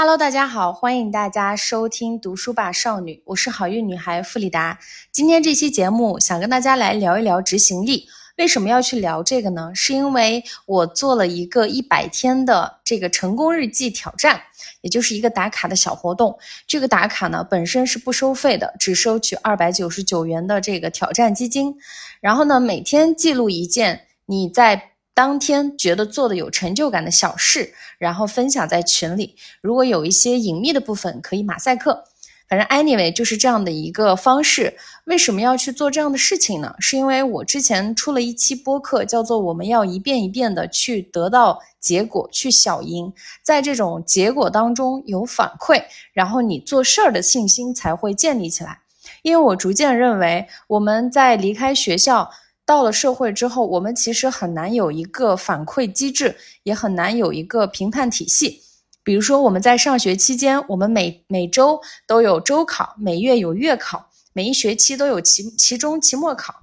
[0.00, 4.78] Hello，大家好，欢迎大家收听读书吧少女，我是好运女孩弗里达。
[5.10, 8.06] 今天这期节目想跟大家来聊一聊执行力。
[8.36, 9.72] 为什么要去聊这个呢？
[9.74, 14.40] 是因为我做了一个一百天的这个成功日记挑战，
[14.82, 16.38] 也就是一个打卡的小活动。
[16.68, 21.74] 这个打卡呢本身是不收费的，只收取二百九十九元的这个挑战基金。
[22.20, 29.34] 然后呢，每天记录一件你在当天觉得做的有成就感的小事，然后分享在群里。
[29.60, 32.04] 如果有一些隐秘的部分，可以马赛克。
[32.48, 34.76] 反正 anyway 就是这样的一个方式。
[35.06, 36.72] 为什么要去做这样的事情呢？
[36.78, 43.12] 是因为我之前出了一期播客，叫做“我们要一遍一遍的去得到结果，去小赢”。
[43.42, 48.78] 在这种结果当中有反馈，然后你做事儿的信心才会建立起来。
[49.22, 52.30] 因为我逐渐认为，我们在离开学校
[52.68, 58.60] 到了社会之后，我们其实很难有一个反馈机制，也很难有一个评判体系。
[59.02, 66.56] 比如说，我们在上学期间，我们每每周都有周考，每月有月考，每一学期都有期期中、期末考。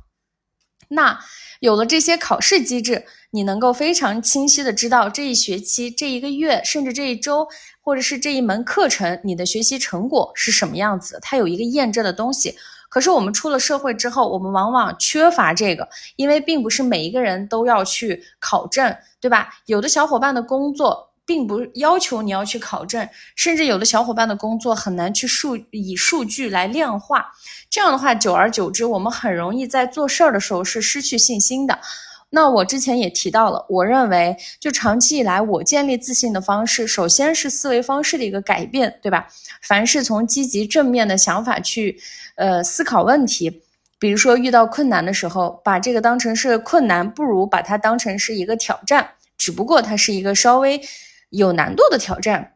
[0.90, 1.20] 那
[1.60, 7.48] 有了这些考试机制，你能够非常清晰的知道这一学期、这一个月，甚至这一周，
[7.82, 12.56] 或者是这一门课程，你的学习成果是什么样子，它有一个验证的东西。
[12.96, 19.50] 可是我们出了社会之后，我们往往缺乏这个，因为并不是每一个人都要去考证，对吧？
[19.66, 21.12] 有的小伙伴的工作。
[21.28, 27.26] 并不要求你要去考证，甚至有的小伙伴的工作很难去数以数据来量化。
[27.68, 31.80] 这样的话，久而久之，我们很容易在做事儿的时候是失去信心的。
[32.36, 39.28] 那我之前也提到了，我认为就长期以来我建立自信的方式，首先是思维方式的一个改变，对吧？
[39.62, 41.98] 凡是从积极正面的想法去
[42.36, 43.62] 呃思考问题，
[43.98, 50.82] 比如说遇到困难的时候，把这个当成是困难，不如把它当成是一个挑战，只不过它是一个稍微。
[51.32, 52.54] 有难度的挑战，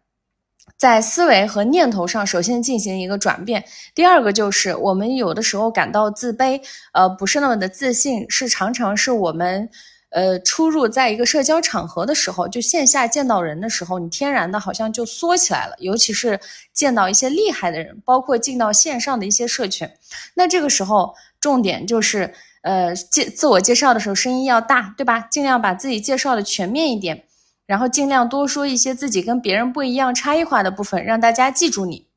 [0.78, 3.64] 在思维和念头上，首先进行一个转变。
[3.94, 6.62] 第二个就是我们有的时候感到自卑，
[6.94, 9.68] 呃，不是那么的自信，是常常是我们，
[10.12, 15.76] 呃，出入在一个社交场合的时候，就线下见到人的时候，你天然的好像就缩起来了。
[15.80, 16.40] 尤其是
[16.72, 19.90] 见到一些厉害的人，包括进到线上的一些社群，
[20.34, 25.20] 那这个时候重点就是，呃，介自我介绍的时候声音要大，对吧？
[25.32, 27.26] 尽量把自己介绍的全面一点。
[27.70, 32.08] 然后尽量多说一些自己跟别人不一样、差异化的部分，让大家记住你。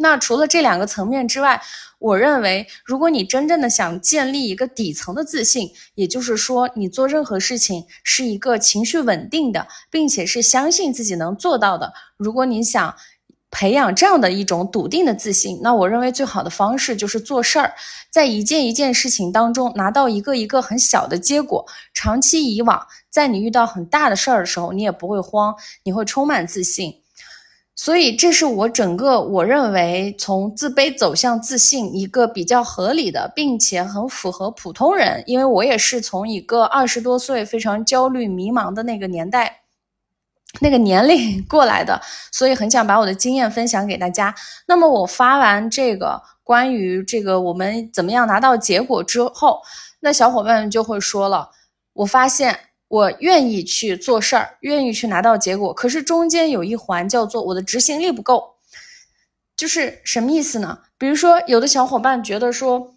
[0.00, 1.62] 那除了这两个层面之外，
[2.00, 11.92] 我认为，如果你真正的想建立一个底层的自信，也就是说，你做任何事情是一个情绪稳定的，并且是相信自己能做到的。
[12.16, 12.96] 如果你想，
[13.52, 17.74] 培养这样的一种笃定的自信，那我认为最好的方式就是做事儿，
[18.10, 21.64] 在一件一件事情当中拿到一个一个很小的结果。
[21.92, 25.54] 长期以往，在你遇到很大的事儿的时候，你也不会慌，
[25.84, 26.94] 你会充满自信。
[27.74, 39.61] 所以，这是我整个我认为从自卑走向自信一个比较合理的，并且很符合普通人，因为我也是从一个二十多岁非常焦虑迷茫的那个年代。
[40.60, 44.34] 那个年龄 过来的，所以很想把我的经验分享给大家。
[44.66, 49.60] 那么我发完这个关于这个我们怎么样拿到结果之后，
[50.00, 51.50] 那小伙伴们就会说了：
[51.94, 52.58] 我发现
[52.88, 58.56] 我愿意去做事儿，愿意去拿到结果，可是中间有一环叫做我的执行力不够。
[59.56, 60.80] 就是什么意思呢？
[60.98, 62.94] 比如说，有的小伙伴觉得说，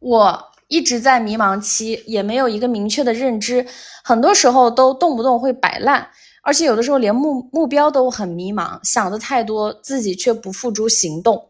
[0.00, 0.44] 我。
[0.68, 3.66] 一直在迷茫期，也没有一个明确的认知，
[4.04, 6.06] 很多时候都动不动会摆烂，
[6.42, 11.48] 而且有的时候连目目标都很迷茫，想的太多，自己却不付诸行动。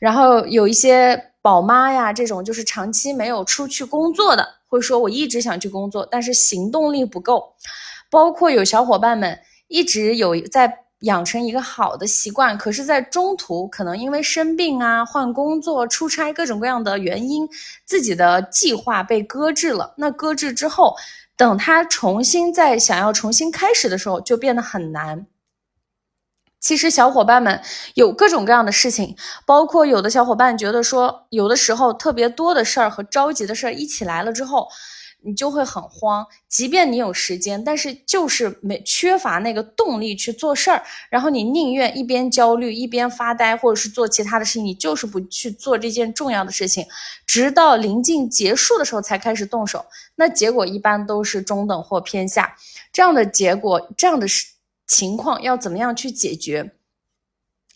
[0.00, 7.52] 然后有一些宝妈呀，这种就是长期没有出去工作的，会说我一直想去工作，但是行动力不够。
[8.10, 9.38] 包括有小伙伴们
[9.68, 10.84] 一直有在。
[11.00, 17.48] 养成一个好的习惯，可是，在中途可能因为生病啊、换工作、出差各种各样的原因，
[17.86, 19.94] 自己的计划被搁置了。
[19.96, 20.94] 那搁置之后，
[21.36, 25.26] 等他重新再想要重新开始的时候，就变得很难。
[26.60, 27.62] 其实，小伙伴们
[27.94, 29.16] 有各种各样的事情，
[29.46, 34.68] 包括有的小伙伴觉得说，有的时候特别多的事儿和着急的事儿一起来了之后。
[35.22, 46.86] 你就会很慌，即便你有时间，但是就是没缺乏那个动力去做事儿，然后你宁愿一边焦虑一边发呆，或者是做其他的事情，你就是不去做这件重要的事情，
[47.26, 49.84] 直到临近结束的时候才开始动手，
[50.16, 52.56] 那结果一般都是中等或偏下。
[52.92, 54.26] 这样的结果，这样的
[54.86, 56.72] 情况要怎么样去解决？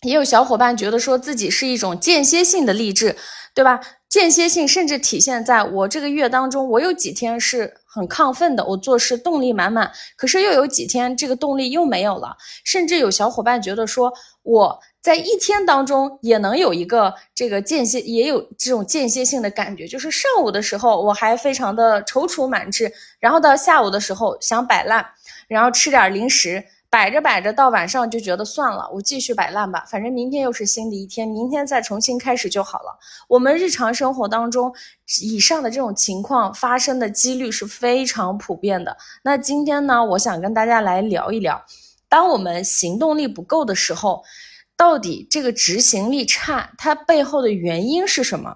[0.01, 3.15] 也有小伙伴觉得说自己是一种间歇性的励志，
[3.55, 3.79] 对吧？
[4.07, 9.91] 间歇性甚至体现在我这个月当中，我有几天是很亢奋的，我做事动力满满。
[10.15, 14.13] 可是又有几天这个动力又没有了，甚至有小伙伴觉得说
[14.43, 25.05] 我在一天当中也能有一个这个间歇，也有这种间歇性的感觉，就是上午的时候我还非常的踌躇满志，然后到下午的时候想摆烂，
[25.49, 26.63] 然后吃点零食。
[26.95, 32.97] 摆着摆着，到晚上就觉得算了，我继续摆烂吧，反正明天又是新的一天，明天再重新开始就好了。
[33.27, 34.73] 我们日常生活当中，
[35.21, 38.95] 以上的这种情况发生的几率是非常普遍的。
[39.25, 41.61] 那今天呢，我想跟大家来聊一聊，
[42.07, 44.23] 当我们行动力不够的时候，
[44.77, 48.55] 到底这个执行力差，它背后的原因是什么？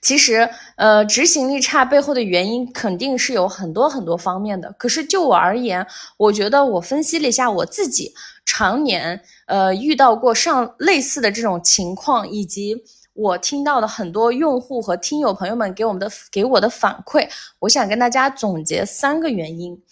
[0.00, 4.72] 其实，呃，执行力差背后的原因肯定是有很多很多方面的。
[4.78, 5.86] 可是就我而言，
[6.16, 8.12] 我觉得我分析了一下我自己
[8.44, 12.76] 常年呃遇到过上类似的这种情况，以及
[13.14, 17.28] 我听到的很多用户和听友朋友们给我们的给我的反馈，
[17.60, 19.82] 我想跟大家总结三个原因。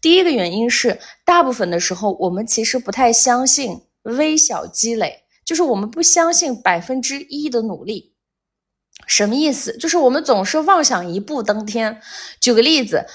[0.00, 8.13] 第一个原因是，大部分的时候我们其实不太相信微小积累，就是我们不相信百分之一的努力。
[9.06, 9.76] 什么意思？
[9.78, 12.00] 就是我们总是妄想一步登天。
[12.40, 13.06] 举个例子，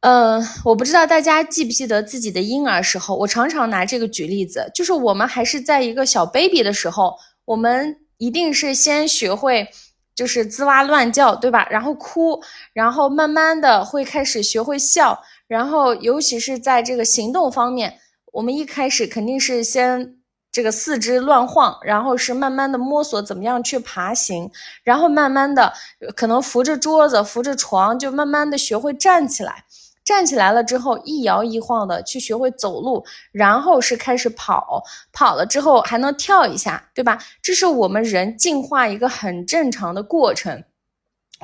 [0.00, 7.14] 嗯，我不知道大家记不记得自己的婴儿时候，我常常拿这个举例子，就是我们还是在一个小 baby 的时候，
[7.44, 9.68] 我们一定是先学会
[10.14, 11.66] 就是吱哇乱叫，对吧？
[11.70, 17.98] 然后哭，然后慢慢的会开始学会笑，然后尤其是在这个行动方面，
[18.32, 20.16] 我们一开始肯定是先。
[20.52, 24.50] 这个四肢乱晃，然后是慢慢的摸索怎么样去爬行，
[24.84, 25.72] 然后慢慢的
[26.14, 29.64] 可能扶着桌子、扶着床，就慢慢的学会站起来。
[30.04, 34.82] 站起来了之后，一摇一晃的去学会走路，然后是开始跑，
[35.12, 37.18] 跑了之后还能跳一下，对吧？
[37.40, 40.64] 这是我们人进化一个很正常的过程。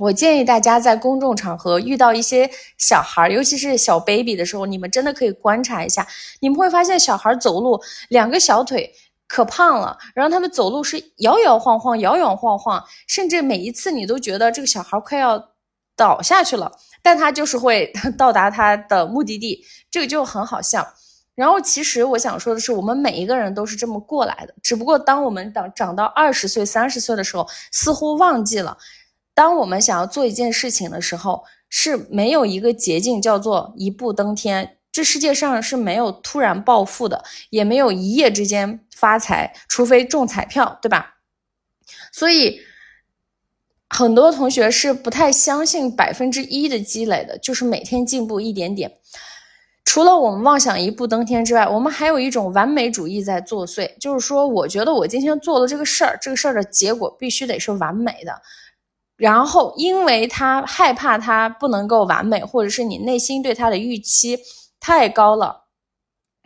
[0.01, 6.07] 我建议大家在公众场合遇到一些小孩，尤其是小 baby 的时候，你们真的可以观察一下，
[6.41, 8.93] 你们会发现小孩走路两个小腿
[9.27, 15.51] 可胖了，然后他们走路是摇摇晃晃，摇摇晃晃，甚至每一次你都觉得这个小孩快要
[15.97, 16.71] 倒下去了，
[17.03, 20.87] 但他就是会 到达他的目的地，这个就很好笑。
[21.35, 28.77] 然后其实我想说的是，我们每一个人都是这么过来的，只不过当我们长长到二十岁、三十岁的时候，似乎忘记了。
[29.39, 34.79] 当我们想要做一件事情的时候，是没有一个捷径叫做一步登天。
[34.91, 41.19] 这世界上是没有突然暴富的，也没有一夜之间发财，除非中彩票，对吧？
[42.11, 42.59] 所以
[43.89, 48.99] 很多同学是不太相信百分之一的积累的，就是每天进步一点点。
[49.85, 58.43] 除了我们妄想一步登天之外，我们还有一种完美主义在作祟，就是说，我觉得我今天做了这个事儿，这个事儿的结果必须得是完美的。
[59.19, 64.39] 然后，因为他害怕他不能够完美，或者是你内心对他的预期
[64.81, 65.65] 太高了，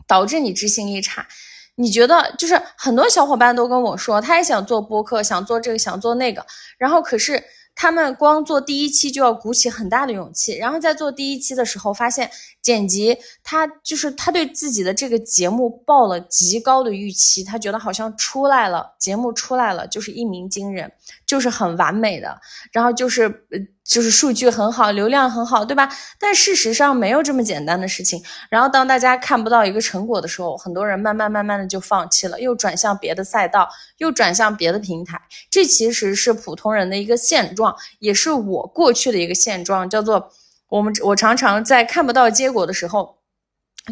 [0.08, 1.28] 导致你执行力差。
[1.76, 6.44] 你觉得就是很多小伙伴都跟我说，他也想做播客，想做这个，想做那个，
[6.78, 7.44] 然后可是。
[7.74, 12.30] 他们光做第一期就要鼓起很大的勇气，然后在做第一期的时候，发现
[12.60, 20.92] 剪辑他就是他对自己的这个节目抱了极高的预期，他觉得好像出来了节目出来了就是一鸣惊人，
[21.26, 22.40] 就是很完美的，
[22.72, 23.46] 然后就是。
[23.92, 25.88] 就是数据很好，流量很好，对吧？
[26.18, 28.22] 但事实上没有这么简单的事情。
[28.48, 35.20] 然后当大家看不到一个成果的时候，很多人慢慢慢慢的就放弃了，又转向别的赛道，又转向别的平台。
[35.50, 40.30] 这其实是普通人的一个现状，也是我过去的一个现状，叫做
[40.70, 43.18] 我们我常常在看不到结果的时候，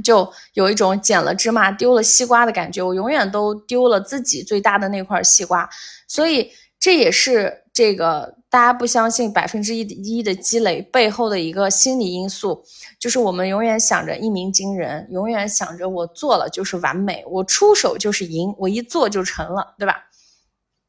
[0.02, 2.82] 就有一种捡了芝麻丢了西瓜的感觉。
[2.82, 5.68] 我永远都丢了自己最大的那块西瓜，
[6.08, 8.34] 所以这也是这个。
[8.50, 12.60] 大家不相信百分之一一的积累背后的一个心理因素，
[12.98, 20.02] 就是我们永远想着一鸣惊人，永远想着我做了就是完美，我出手就是赢，我一做就成了，对吧？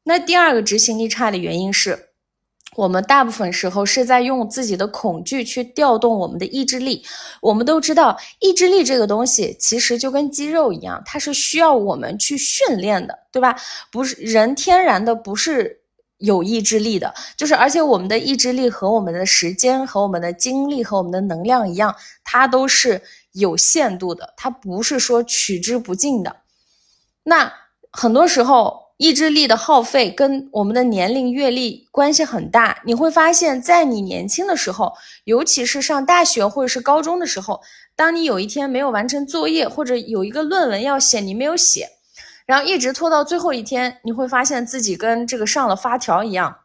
[0.02, 2.08] 那第二个执行力差的原因是，
[2.74, 7.04] 我们大部分时候是在用自己的恐惧去调动我们的意志力。
[7.40, 13.54] 我们都知道，意志力这个东西其实就跟肌肉一样，它是需要我们去训练的，对吧？
[13.92, 15.81] 不是人天然的不是。
[16.22, 23.02] 有意志力的，就是而且我们的意志力和我们的时间和我们的精力和我们的能量一样，它都是
[23.32, 26.36] 有限度的，它不是说取之不尽的。
[27.24, 27.52] 那
[27.90, 32.80] 很多时候，意志力的耗费跟我们的年龄阅历关系很大。
[32.84, 34.92] 你会发现在你年轻的时候，
[35.24, 37.60] 尤其是上大学或者是高中的时候，
[37.96, 41.88] 当你有一天没有完成作业，或者有一个论文要写，你没有写。
[42.46, 46.56] 然后一直拖到最后一天，你会发现自己跟这个上了发条一样，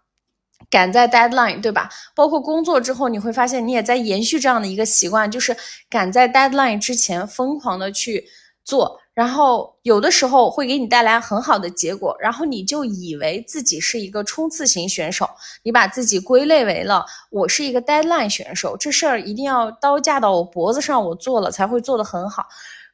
[0.70, 1.90] 赶在 deadline，对吧？
[2.16, 5.56] 包括工作之后，你会发现你也在延续这样的一个习惯，就是
[5.90, 8.26] 赶在 deadline 之前疯狂的去
[8.66, 15.30] 做，然后有的时候会给你带来很好的结果，然后你就以为自己是一个冲刺型选手，
[15.64, 22.46] 你把自己归类为了我是一个 deadline 选手，这事儿一定要刀架到我脖子上，我做了才会做得很好。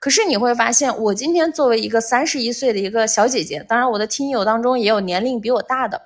[0.03, 6.01] 可是你会发现，我今天作为一个三十一岁的一个小姐姐，当然我的听友当中也有年龄比我大的。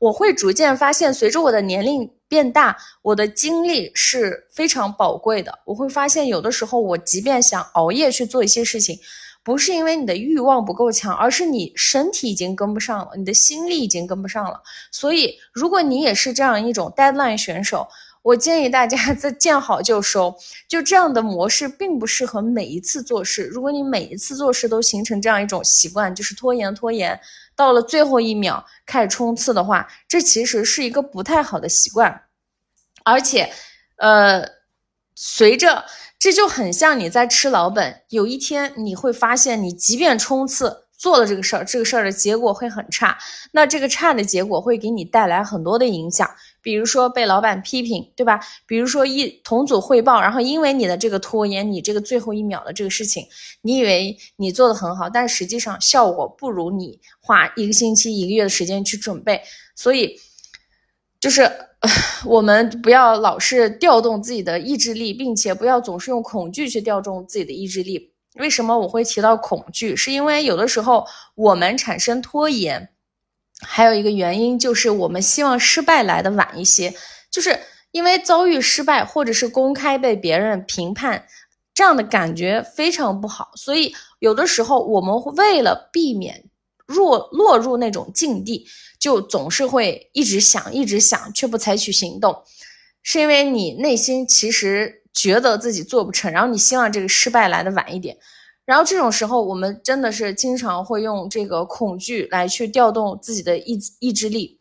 [0.00, 5.60] 我会逐渐发现，随着我的年龄变大，我的精力是非常宝贵的。
[5.64, 8.98] 我会发现，有的时候我即便想熬夜去做一些事情，
[9.44, 14.60] 不是因为你的欲望不够强，而是你身体已经跟不上了，你的心力已经跟不上了。
[14.90, 17.86] 所以，如果你也是这样一种 deadline 选手，
[18.26, 20.36] 我建议大家在见好就收。
[20.66, 23.44] 就这样的模式并不适合每一次做事。
[23.44, 27.18] 如果你每一次做事都形成这样一种习惯，就是拖延拖延。
[27.54, 32.22] 到了最后一秒开始冲刺的话，这其实是一个不太好的习惯，
[33.04, 33.48] 而且，
[33.98, 34.44] 呃，
[35.14, 35.84] 随着
[36.18, 43.16] 这就很像你在吃老本，有一天你会发现，你即便冲刺做了这个事儿，这个事儿的结果会很差，
[43.52, 46.28] 那这个差的结果会给你带来很多的影响。
[46.66, 48.40] 比如说被老板批评，对吧？
[48.66, 53.24] 比如说一同组汇报，然后因为你的这个拖延，你这个最后一秒的这个事情，
[53.62, 59.40] 你以为你做的很好，但实际上效果不如你花一个星期、一个月的时间去准备。
[59.76, 60.18] 所以，
[61.20, 61.48] 就是
[62.26, 68.10] 我们不要老是调动自己的意志力，并且不要总是用恐惧去调动自己的意志力。
[68.40, 69.94] 为什么我会提到恐惧？
[69.94, 71.06] 是因为有的时候
[71.36, 72.88] 我们产生拖延。
[73.60, 76.94] 还有一个原因就是，我们希望失败来的晚一些，
[77.30, 77.58] 就是
[77.90, 81.26] 因为遭遇失败，或者是公开被别人评判，
[81.74, 83.50] 这样的感觉非常不好。
[83.56, 86.44] 所以有的时候，我们为了避免
[86.86, 88.66] 落落入那种境地，
[89.00, 92.42] 就总是会一直想，一直想，却不采取行动，
[93.02, 98.18] 是因为你内心其实觉得自己做不成，然后你希望这个失败来的晚一点。
[98.66, 104.58] 然后这种时候，我们真的是经常会用这个恐惧来去调动自己的意意志力，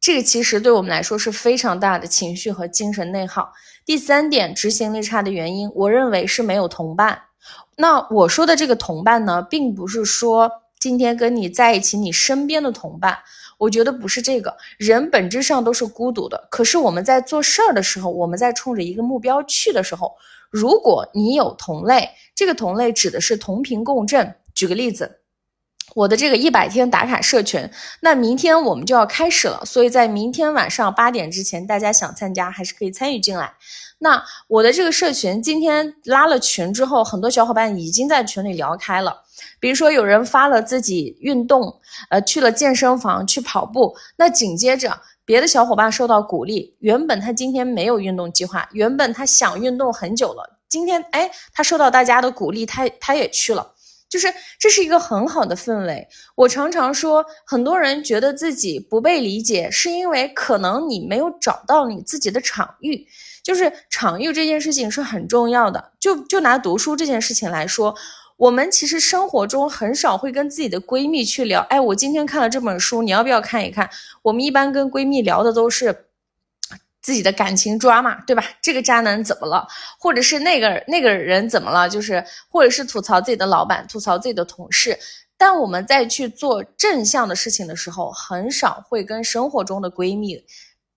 [0.00, 3.52] 这个其实对我们来说是非常大的情绪和精神内耗。
[3.86, 7.22] 第三点，执行力差的原因，我认为是没有同伴。
[7.76, 13.16] 那我说的这个同伴呢，并不是说今天跟你在一起你身边的同伴，
[13.56, 14.56] 我觉得不是这个。
[14.78, 20.12] 人本质上都是孤独的，可是我们在做事儿的时候，我们在冲着一个目标去的时候。
[20.50, 24.36] 如果你有同类，这个同类指的是同频共振。
[24.54, 25.22] 举个例子，
[25.96, 27.68] 我的这个一百天打卡社群，
[28.00, 33.54] 那明天我们就要开始了，所以在明天晚上八点之前，大家想参加还是可以参与进来。
[33.98, 39.24] 那我的这个社群今天拉了群之后，很多小伙伴已经在群里聊开了。
[39.58, 45.00] 比如说有人发了自己运动，呃，去了健身房去跑步，那紧接着。
[45.24, 53.72] 别的小伙伴受到鼓励，原本他今天没有运动计划，原本他想运动很久了，今天哎，他受到大家的鼓励，他他也去了，
[54.08, 56.08] 就是这是一个很好的氛围。
[56.34, 63.06] 我常常说，很多人觉得自己不被理解，是因为可能你没有找到你自己的场域，
[63.42, 65.92] 就是场域这件事情是很重要的。
[65.98, 67.94] 就就拿读书这件事情来说。
[68.38, 73.90] 我们其实生活中很少会跟自己的闺蜜去聊，哎，我今天看了这本书，你要不要看一看？
[74.22, 76.06] 我们一般跟闺蜜聊的都是
[77.00, 78.44] 自己的感情抓嘛，对吧？
[78.60, 79.66] 这个渣男怎么了？
[79.98, 81.88] 或者是那个那个人怎么了？
[81.88, 84.98] 就是，或者是吐槽自己的老板，吐槽自己的同事。
[85.36, 90.44] 但我们在去做正向的事情的时候，很少会跟生活中的闺蜜，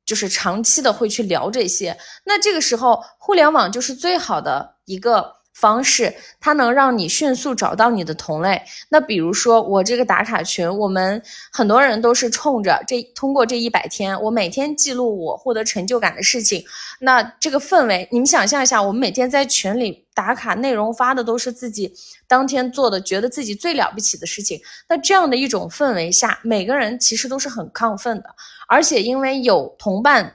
[0.05, 1.97] 就是长期的会去聊这些。
[2.25, 5.40] 那这个时候，互联网就是最好的一个。
[5.61, 8.59] 方式，它能让你迅速找到你的同类。
[8.89, 11.21] 那比如说我这个打卡群，我们
[11.53, 16.65] 很多人都是冲着这通过这一百天，我每天记录我获得成就感的事情。
[16.99, 21.93] 那这个氛围，你们想象一下，我们每天在群里打卡，内容发的都是自己
[22.27, 24.59] 当天做的，觉得自己最了不起的事情。
[24.89, 28.35] 那这样的一种氛围下，每个人其实都是很亢奋的，
[28.67, 30.33] 而且因为有同伴，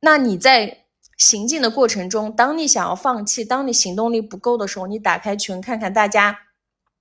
[0.00, 0.79] 那你在。
[1.20, 6.38] 行进的过程中，当你想要放弃，当你行动力不够的时候，你打开群看看大家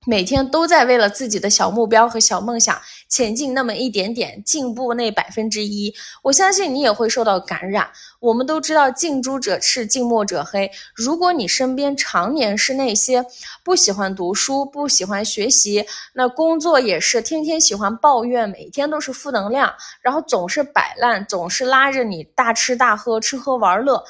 [0.07, 7.91] 每天都在为了自己的小目标和小梦想前进那么一点点，进步那百分之一，我相信你也会受到感染。
[8.21, 10.71] 我们都知道近朱者赤，近墨者黑。
[10.95, 13.25] 如果你身边常年是那些
[13.61, 24.01] 不喜欢读书、不喜欢学习，那工作也是天天喜欢抱怨，每天都是负能量，然后总是摆烂，总是拉着你大吃大喝、吃喝玩乐。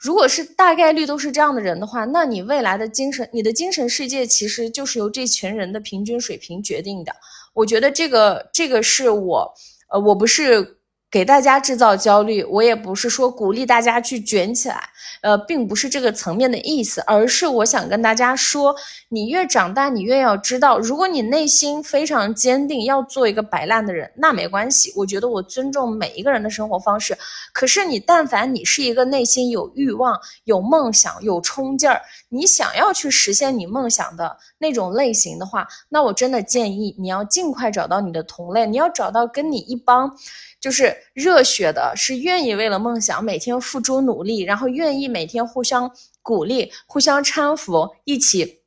[0.00, 7.12] 如果是大概率都是这样的人的话，那你未来的精神，你的精神世界其实就是由这群人的平均水平决定的。
[7.52, 9.54] 我觉得这个这个是我，
[9.90, 10.79] 呃，我不是。
[11.10, 14.80] 给大家制造焦虑，我也不是说鼓励大家去卷起来，
[15.22, 18.76] 呃，并不是这个层面的意思，而是我想跟大家说，
[19.08, 27.18] 你越长大，你越要知道，如果你内心非常坚定要做一个摆烂的人，那没关系，我觉得我尊重每一个人的生活方式。
[27.52, 40.16] 可是你但凡你是一个内心有欲望、有梦想、有冲劲儿，你想要去实现你梦想的那种类型的话，那我真的建议你要尽快找到你的同类，你要找到跟你一帮。
[40.60, 45.90] 就是热血的，是愿意为了梦想每天付出努力，然后愿意每天互相
[46.22, 48.60] 鼓励、互相搀扶，一起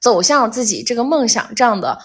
[0.00, 1.98] 走向自己这个梦想这样的。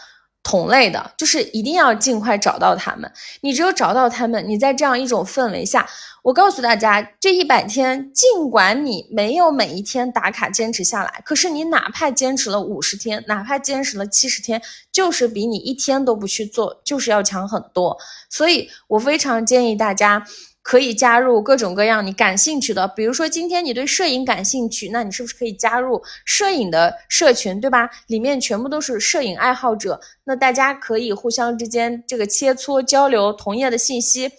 [0.43, 3.09] 同类的，就是一定要尽快找到他们。
[3.41, 5.87] 你只有找到他们，你在这样一种氛围下，
[6.21, 17.97] 我告诉大家，这一百天，尽管你没有每一天打卡坚持下来，可是你哪怕坚持了五十天，哪怕坚持了七十天，就是比你一天都不去做，就是要强很多。
[18.29, 20.25] 所以我非常建议大家。
[20.63, 27.89] 可以加入各种各样你感兴趣的，比如说今天你对摄影感兴趣，那你是不是可以加入摄影的社群，对吧？
[28.07, 34.31] 里面全部都是摄影爱好者，那大家可以互相之间这个切磋交流同业的信息。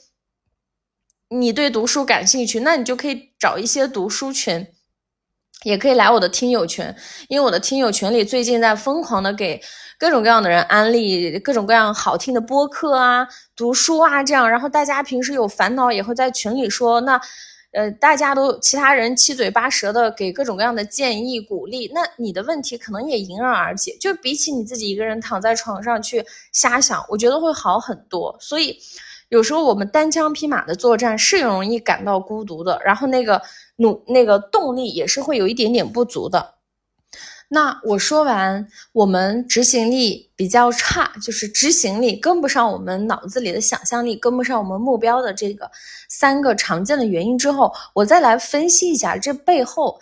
[1.29, 4.67] 你对读书感兴趣，那你就可以找一些读书群，
[5.65, 6.87] 也可以来我的听友群，
[7.29, 9.61] 因为我的听友群里最近在疯狂的给。
[10.05, 17.19] 各种各样的人安利各种各样好听的播客啊、读书啊，这样，然后大家平时有烦恼也会在群里说，那，
[17.73, 28.37] 呃，大家都其他人七嘴八舌的给各种各样的建议鼓励，那你的问题可能也迎刃而解，就比起你自己一个人躺在床上去瞎想，我觉得会好很多。
[28.39, 28.79] 所以，
[29.31, 33.41] 有时候我们单枪匹马的作战是容易感到孤独的，然后那个
[33.77, 36.54] 努那个动力也是会有一点点不足的。
[37.49, 45.71] 那我说完，我们执行力比较差，就是执行力跟不上我们脑子里的想象力，跟不上我们目标的这个
[46.09, 50.01] 三个常见的原因之后，我再来分析一下这背后，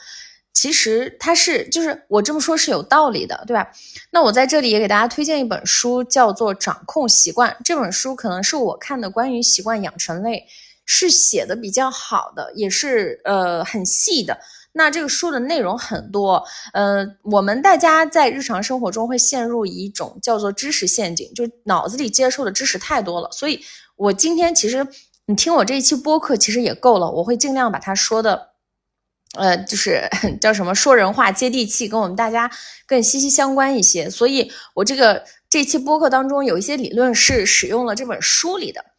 [0.55, 3.71] 其实它是就是我这么说是有道理的，对吧？
[4.11, 7.51] 那我在这里也给大家推荐一本书，叫做《掌控习惯》。
[7.65, 10.47] 这本书可能是我看的关于习惯养成类
[10.87, 14.39] 是写的比较好的，也是呃很细的。
[14.75, 23.29] 那这个书的内容很多，呃，我们大家在日常生活中会陷入一种叫做知识陷阱，就脑子里接受的知识太多了。
[23.33, 23.61] 所以，
[23.97, 24.87] 我今天其实
[25.27, 28.49] 你听我这一期播客其实也够了，我会尽量把它说的，
[29.35, 30.09] 呃，就是
[30.41, 32.51] 叫什么说人话接地气，跟我们大家
[32.87, 34.09] 更息息相关一些。
[34.09, 38.92] 所以我这个这期播客当中有一些理论是使用了这本书里的。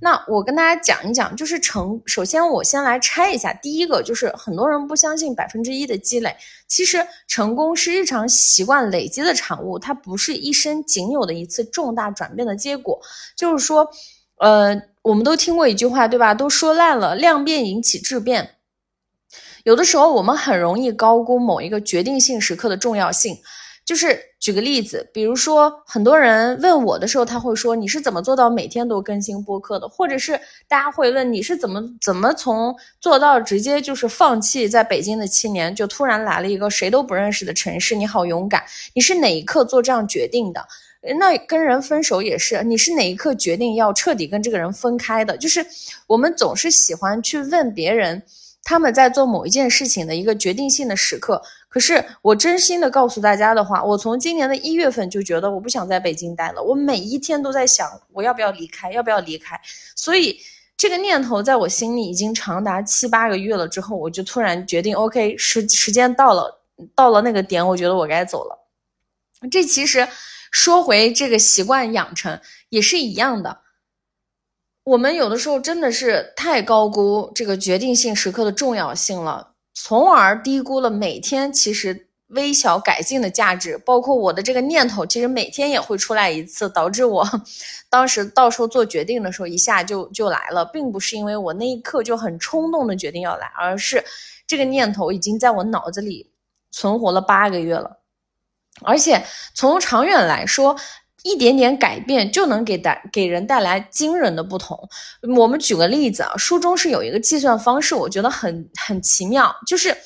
[0.00, 2.00] 那我跟大家讲一讲，就是成。
[2.04, 3.52] 首先，我先来拆一下。
[3.54, 6.36] 第一个就是很多人不相信百分之一的积累，
[6.68, 13.00] 其实成功是日常习惯累积的产物，它不是一生仅有的一次重大转变的结果。
[13.34, 13.88] 就是说，
[14.36, 16.34] 呃，我们都听过一句话，对吧？
[16.34, 18.56] 都说烂了，量变引起质变。
[19.64, 23.38] 有的时候，我们很容易高估某一个决定性时刻的重要性。
[23.84, 29.86] 就是举个例子，比如说很多人问我的时候，他会说你是怎么做到每天都更新播客的？
[29.86, 37.94] 或者是大家会问你是怎么怎么从做到直接就是放弃在北京的七年，就突然来了一个谁都不认识的城市？
[37.94, 38.64] 你好勇敢！
[38.94, 40.66] 你是哪一刻做这样决定的？
[41.18, 45.36] 那跟人分手也是，你是哪一刻决定要彻底跟这个人分开的？
[45.36, 45.66] 就是
[46.06, 48.22] 我们总是喜欢去问别人。
[48.66, 51.42] 他们在做某一件事情的一个决定性的时刻，
[51.74, 59.60] 可是我真心的告诉大家的话，我从今年的一月份就觉得我不想在北京待了，我每一天都在想我要不要离开，要不要离开。
[59.96, 60.38] 所以
[60.76, 63.66] 这个念头在我心里已经长达七八个月了。
[63.66, 66.60] 之后我就突然决定，OK，时时间到了，
[66.94, 68.56] 到了那个点，我觉得我该走了。
[69.50, 70.06] 这其实
[70.52, 73.62] 说回这个习惯养成也是一样的。
[74.84, 83.76] 我们有的时候真的是太高估这个决定性时刻的重要性了，从而低估了每天其实微小改进的价值。
[83.76, 87.28] 包括我的这个念头，其实每天也会出来一次，导致我
[87.90, 94.02] 当时到时候做决定的时候一下就就来了，并不是因为我那一刻就很冲动的决定要来，而是
[94.46, 96.30] 这个念头已经在我脑子里
[96.70, 97.98] 存活了八个月了，
[98.82, 100.76] 而且从长远来说。
[101.24, 104.78] 一点点改变就能给带给人带来惊人的不同。
[105.38, 109.96] 我们举个例子啊，书中是有一个计算方式，我觉得很很奇妙，就是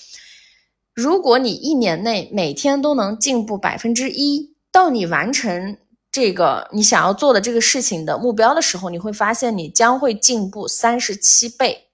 [0.95, 5.77] 如果你一年内每天都能进步百分之一，到你完成
[6.13, 11.89] 这个你想要做的这个事情的目标的时候，你会发现你将会进步三十七倍。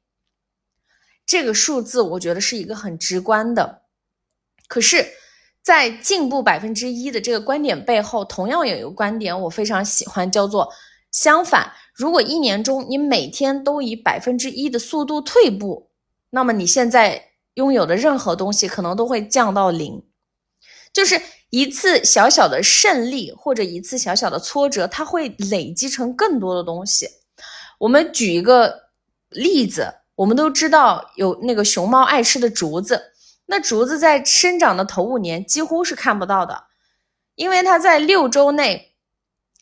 [1.24, 3.84] 这个数字我觉得是一个很直观的，
[4.68, 5.06] 可是。
[5.64, 10.68] 在进步百分之一的这个观点背后，同样有一个观点我非常喜欢，叫做
[11.10, 15.88] 相反，如果一年中你每天都以百分之一的速度退步，
[16.28, 20.04] 那么你现在拥有的任何东西可能都会降到零。
[20.92, 27.08] 就是一次小小的胜利或者一次小小的挫折，它会累积成更多的东西。
[27.78, 28.82] 我们举一个
[29.30, 33.13] 例子，我们都知道有那个熊猫爱吃的竹子，
[33.46, 36.64] 那竹子在生长的头五年几乎是看不到的，
[37.34, 38.90] 因为它在六周内。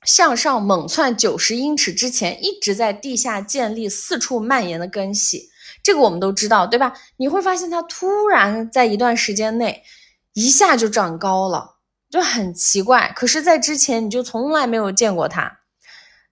[0.05, 5.49] 向上猛窜九十英尺之前，一直在地下建立四处蔓延的根系，
[5.81, 6.93] 这个我们都知道，对吧？
[7.19, 9.85] 你会发现它突然在一段时间内
[10.33, 11.77] 一下就长高了，
[12.11, 13.13] 就很奇怪。
[13.15, 15.61] 可是，在之前你就从来没有见过它。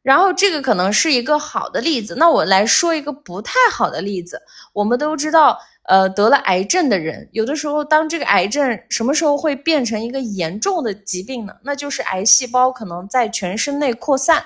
[0.03, 2.17] 然后，这个可能是一个好的例子。
[2.17, 4.43] 那我来说一个不太好的例子。
[4.73, 5.57] 我们都知道。
[5.91, 11.57] 呃，得了癌症的人，有的时候，当这个癌症什么时候会变成一个严重的疾病呢？
[11.65, 14.45] 那就是癌细胞可能在全身内扩散。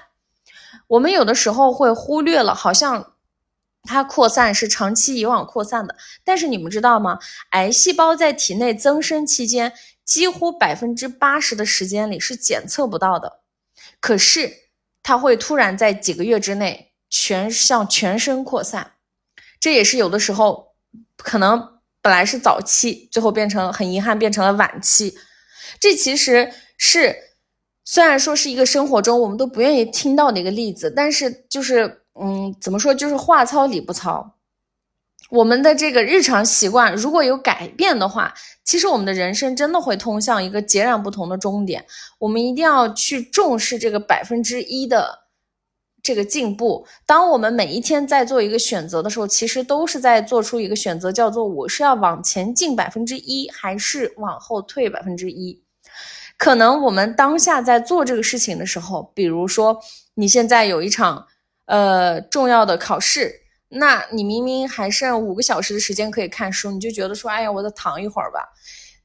[0.86, 3.12] 我们有的时候会忽略了，好像
[3.82, 5.94] 它扩散是长期以往扩散的。
[6.24, 7.18] 但是你们知道吗？
[7.50, 13.40] 癌细胞在体内增生期间，几乎百分之八十的时间里是检测不到的。
[14.00, 14.50] 可是
[15.02, 18.92] 它会突然在几个月之内全向全身扩散，
[19.60, 20.72] 这也是有的时候。
[21.24, 21.58] 可能
[22.02, 25.14] 本来是早期，最后变成很遗憾变成了晚期。
[25.80, 27.16] 这其实是
[27.84, 34.36] 虽然说是一个生活中我们都不愿意听到的一个例子，但是就是嗯，怎么说就是话糙理不糙。
[35.30, 38.32] 我们的这个日常习惯如果有改变的话，
[38.64, 41.84] 其实我们的人生真的会通向一个截然不同的终点。
[42.18, 45.23] 我们一定要去重视这个百分之一的。
[46.04, 55.62] 这个进步，当我们每一天在做一个选择的时候，其实都是在做出一个选择，叫做我是要往前进百分之一，还是往后退百分之一。
[56.36, 59.80] 可能我们当下在做这个事情的时候，比如说
[60.16, 61.26] 你现在有一场
[61.64, 63.32] 呃重要的考试，
[63.70, 68.46] 那你明明还剩五个小时的时间可以看书，你就觉得说，哎呀，我再躺一会儿吧。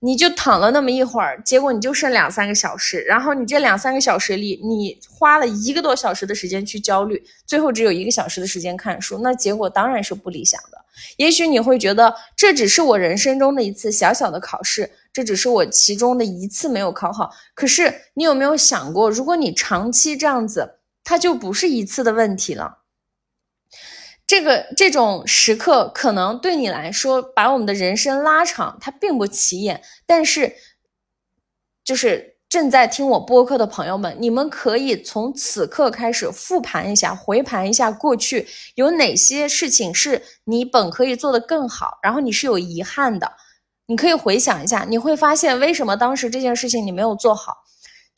[0.02, 10.78] 你就躺了那么一会儿，结果你就剩两三个小时，然后你这两三个小时里，你花了一个多小时的时间去焦虑，最后只有一个小时的时间看书，那结果当然是不理想的。
[11.18, 17.32] 也许你会觉得这只是我人生中的一次小小的考试，这只是我其中的一次没有考好。
[17.54, 22.79] 可是你有没有想过，如果你长期这样子，它就不是一次的问题了。
[24.30, 29.82] 这个这种时刻可能对你来说把我们的人生拉长，它并不起眼。
[30.06, 30.56] 但是，
[31.84, 43.32] 就是正在听我播客的朋友们，你们可以从此刻开始复盘一下，回盘一下过去有哪些事情是你本可以做得更好，然后你是有遗憾的。
[43.88, 47.64] 你可以回想一下，你会发现为什么当时这件事情你没有做好。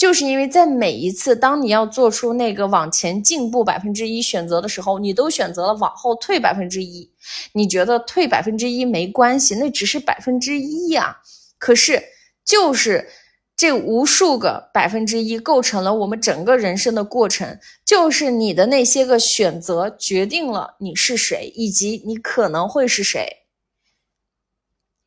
[0.02, 7.08] 就是因为在每一次当你要做出那个往前进步百分之一选择的时候，你都选择了往后退百分之一。
[7.54, 11.16] 你觉得退百分之一没关系，那只是百分之一呀。
[11.60, 12.04] 可是
[12.44, 13.08] 就是
[13.56, 23.44] 这无数个百分之一构成了我们整个人生的过程，就是你的那些个选择决定了你是谁，以及你可能会是谁。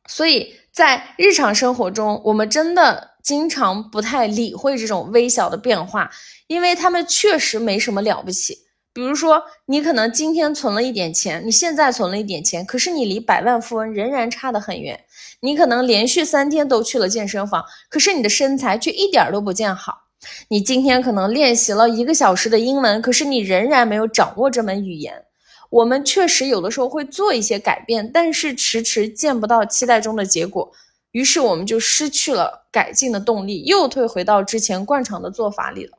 [0.07, 3.14] 所以在日常生活中，我们真的。
[3.25, 6.11] 经常不太理会这种微小的变化，
[6.45, 8.59] 因为他们确实没什么了不起。
[8.93, 15.03] 比如说，你可能今天存了一点钱，你现在存了一点钱，可是你离百万富翁仍然差得很远。
[15.41, 20.03] 你可能连续三天都去了健身房，可是你的身材却一点都不见好。
[20.49, 25.25] 你今天可能练习了一个小时的英文，可是你仍然没有掌握这门语言。
[25.71, 30.71] 我们确实有的时候会做一些改变，但是迟迟见不到期待中的结果。
[31.15, 35.97] 于是我们就失去了改进的动力，又退回到之前惯常的做法里了。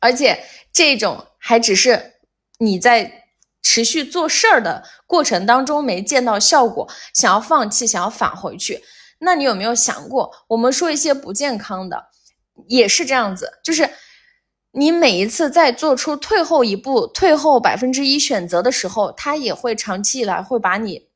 [0.00, 2.14] 而且这种还只是
[2.58, 3.26] 你在
[3.60, 8.82] 持续做事儿的过程当中没见到效果，想要放弃，想要返回去。
[9.18, 12.06] 那你有没有想过，我们说一些不健康的，
[12.68, 13.90] 也是这样子，就是
[14.70, 21.10] 你每一次在做出退后一步、退后百分之一选择的时候，它也会长期以来会把你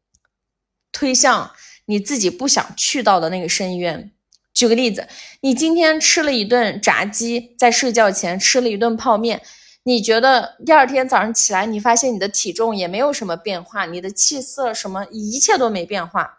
[0.93, 1.51] 推向。
[1.91, 4.13] 你自己不想去到的那个深渊。
[4.55, 5.09] 举个例子，
[5.41, 9.43] 你今天吃了一顿炸鸡，在睡觉前吃了一顿泡面，
[9.83, 16.39] 你觉得第二天早上起来，你发现你的体重也没有什么变化，你的气色什么一切都没变化，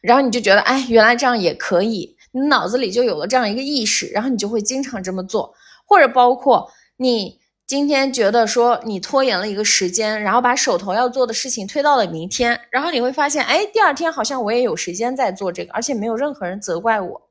[0.00, 5.52] 然后你就觉得，哎，原来这样也可以，你脑子里就有了这样一个意识，然后你就会经常这么做，
[5.84, 7.41] 或者包括你。
[7.66, 17.28] 今天觉得说你拖延了一个时间，然后把手头要做的事情推到了明天，然后你会发现，哎，第二天好像我也有时间在做这个，而且没有任何人责怪我，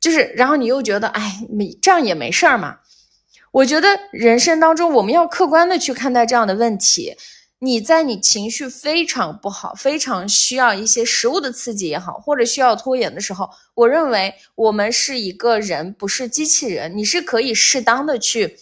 [0.00, 2.78] 就是，然后你又觉得，哎，没这样也没事儿嘛。
[3.50, 7.14] 我觉得人生当中我们要客观的去看待这样的问题。
[7.58, 16.96] 你在你情绪非常不好、非常需要一些食物的刺激也好，或者需要拖延的时候，我认为我们是一个人，不是机器人。
[16.96, 18.56] 你是可以适当的去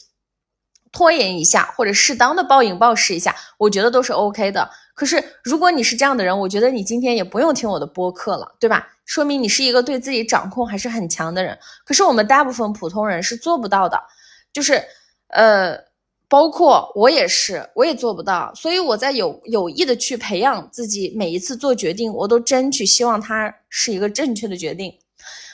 [0.93, 4.69] 拖延一下，或者适当的暴饮暴食一下，我觉得都是 OK 的。
[4.95, 8.89] 可是如果你是这样的人，我觉得你今天也不用听我的播客了，对吧？
[9.05, 11.59] 说明你是一个对自己掌控还是很强的人。
[11.85, 14.01] 可是我们大部分普通人是做不到的，
[14.53, 14.83] 就是
[15.29, 15.91] 呃。
[16.31, 24.95] 包括我也是，我也做不到，所以我在有有意的去培养自己，每一次做决定，我都争取希望它是一个正确的决定。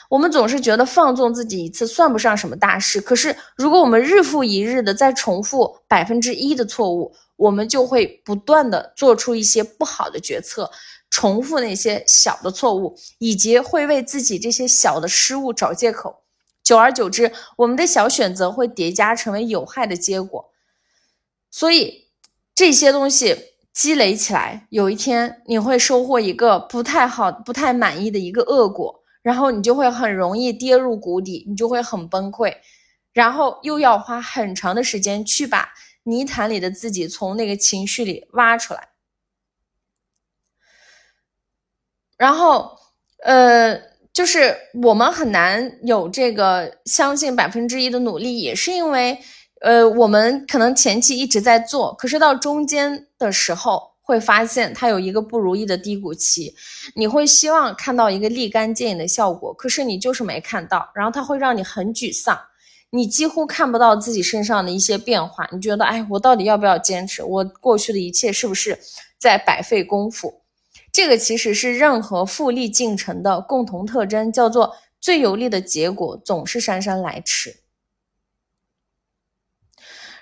[0.09, 10.71] 我们总是觉得放纵自己一次算不上什么大事，可是如果我们日复一日的在重复百分之一的错误，我们就会不断的做出一些不好的决策，
[11.09, 16.23] 重复那些小的错误，以及会为自己这些小的失误找借口。
[16.63, 20.51] 久而久之，我们的小选择会叠加成为有害的结果。
[21.51, 22.07] 所以
[22.55, 23.35] 这些东西
[23.73, 28.96] 积累起来，有一天你会收获一个不太好、不太满意的一个恶果，
[29.27, 32.55] 然后你就会很容易跌入谷底，你就会很崩溃，
[33.11, 35.67] 然后又要花很长的时间去把
[36.03, 38.87] 泥潭里的自己从那个情绪里挖出来。
[42.17, 42.77] 然后，
[43.23, 43.77] 呃，
[44.13, 49.19] 就是我们很难有这个相信百分之一的努力，也是因为。
[49.59, 56.55] 呃，我们可能前期一直在做，可是到中间的时候会发现它有一个不如意的低谷期，
[56.95, 62.39] 你会希望看到一个立竿见影的效果，可是你就是没看到，然后它会让你很沮丧，
[62.91, 67.21] 你几乎看不到自己身上的一些变化，你觉得，哎，我到底要不要坚持？
[67.21, 68.79] 我过去的一切是不是
[69.17, 70.41] 在白费功夫？
[70.93, 77.57] 这个其实是任何复利进程的共同特征，叫做最有利的结果总是姗姗来迟。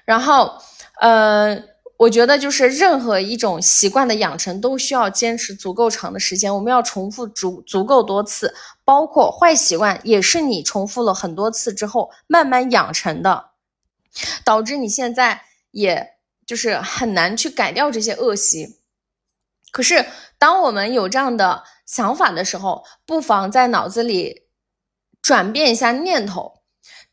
[0.05, 0.57] 然后，
[0.99, 1.63] 呃，
[1.97, 8.53] 我觉得就是任何一种习惯的养成都需要坚持足够长的时间，我们要重复足足够多次，
[8.83, 13.51] 包括坏习惯也是你重复了很多次之后慢慢养成的，
[14.43, 18.77] 导致你现在也就是很难去改掉这些恶习。
[19.71, 20.05] 可是，
[20.37, 24.47] 当我们有这样的想法的时候，不妨在脑子里
[25.21, 26.54] 转变一下念头。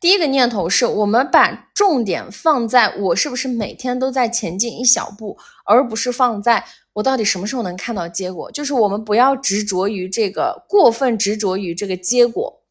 [0.03, 8.51] 第一个念头是我们把重点放在我是不是每天都在前进一小步，而不是放在我到底什么时候能看到结果。
[8.51, 12.61] 就是我们不要执着于这个，过分执着于这个结果。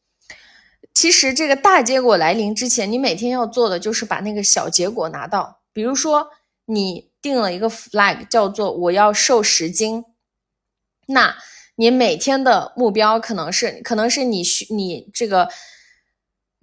[0.93, 5.63] 其实这个大结果来临之前，你每天要做的就是把那个小结果拿到。
[5.73, 6.29] 比如说，
[6.67, 10.05] 你定了一个 flag，叫做我要瘦十斤，
[11.07, 11.35] 那
[11.77, 15.49] 你每天的目标可能是，可能是你需你这个。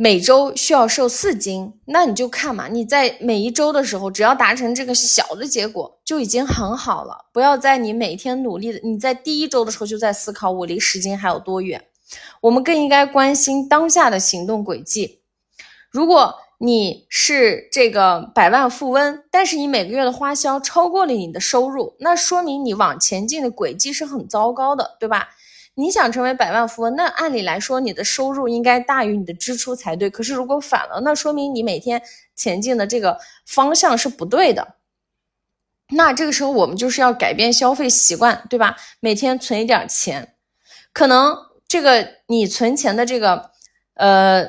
[0.02, 2.70] 每周需要瘦四斤，那你就看嘛。
[2.70, 7.26] 你在每一周的时候，只要达成这个小的结果，就已经很好了。
[7.34, 11.84] 不要在你每天努力的，你在第一周的时候就在思考我离十斤还有多远。
[12.40, 15.20] 我们更应该关心当下的行动轨迹。
[15.92, 25.28] 如果你是这个百万富翁，但是你每个月的花销超过了你的收入，那说明你往前进的轨迹是很糟糕的，对吧？
[25.80, 30.10] 你想成为百万富翁，那按理来说你的收入应该大于你的支出才对。
[30.10, 32.02] 可是如果反了，那说明你每天
[32.36, 34.76] 前进的这个方向是不对的。
[35.94, 38.76] 那这个时候我们就是要改变消费习惯，对吧？
[39.00, 40.36] 每天存一点钱，
[40.92, 43.52] 可能这个你存钱的这个
[43.94, 44.46] 呃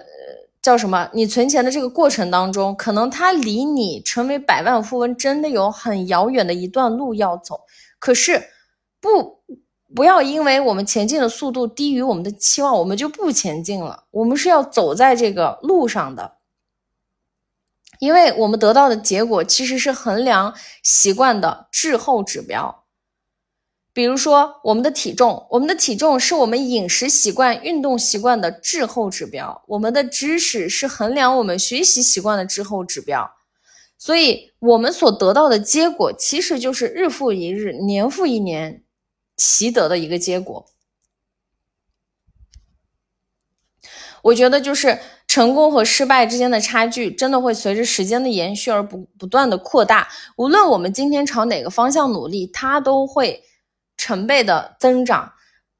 [0.60, 1.08] 叫什么？
[1.12, 7.60] 你存钱的这个过程当中，可能它离你成为百万富翁真的有很遥远的一段路要走。
[8.00, 8.42] 可是
[9.00, 9.38] 不。
[9.94, 14.04] 不要因为我们前进的速度低于我们的期望，我们就不前进了。
[14.12, 16.36] 我们是要走在这个路上的，
[17.98, 22.84] 因为我们得到的结果其实是衡量习惯的滞后指标。
[23.92, 33.28] 比如说，我们的体重，我们的体重是我们饮食习惯、运动习惯的滞后指标；我们的知识是衡量我们学习习惯的滞后指标。
[33.98, 38.84] 所以，我们所得到的结果其实就是日复一日、年复一年。
[39.40, 40.66] 习得的一个结果，
[44.20, 50.08] 我觉得就是成功和失败之间的差距，真的会随着时间的延续而不不断的扩大。
[50.36, 53.42] 无论我们今天朝哪个方向努力，它都会
[53.96, 55.32] 成倍的增长。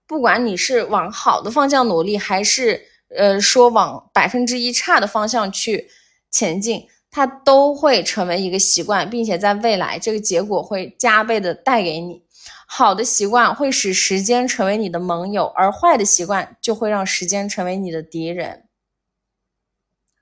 [0.06, 2.82] 不管你是往好的方向努力，还是
[3.14, 5.90] 呃说往百分之一差的方向去
[6.30, 12.22] 前进，它都会成为一个习惯，并且在未来这个结果会加倍的带给你。
[12.72, 18.62] 好的习惯会使时间成为你的盟友，而坏的习惯就会让时间成为你的敌人。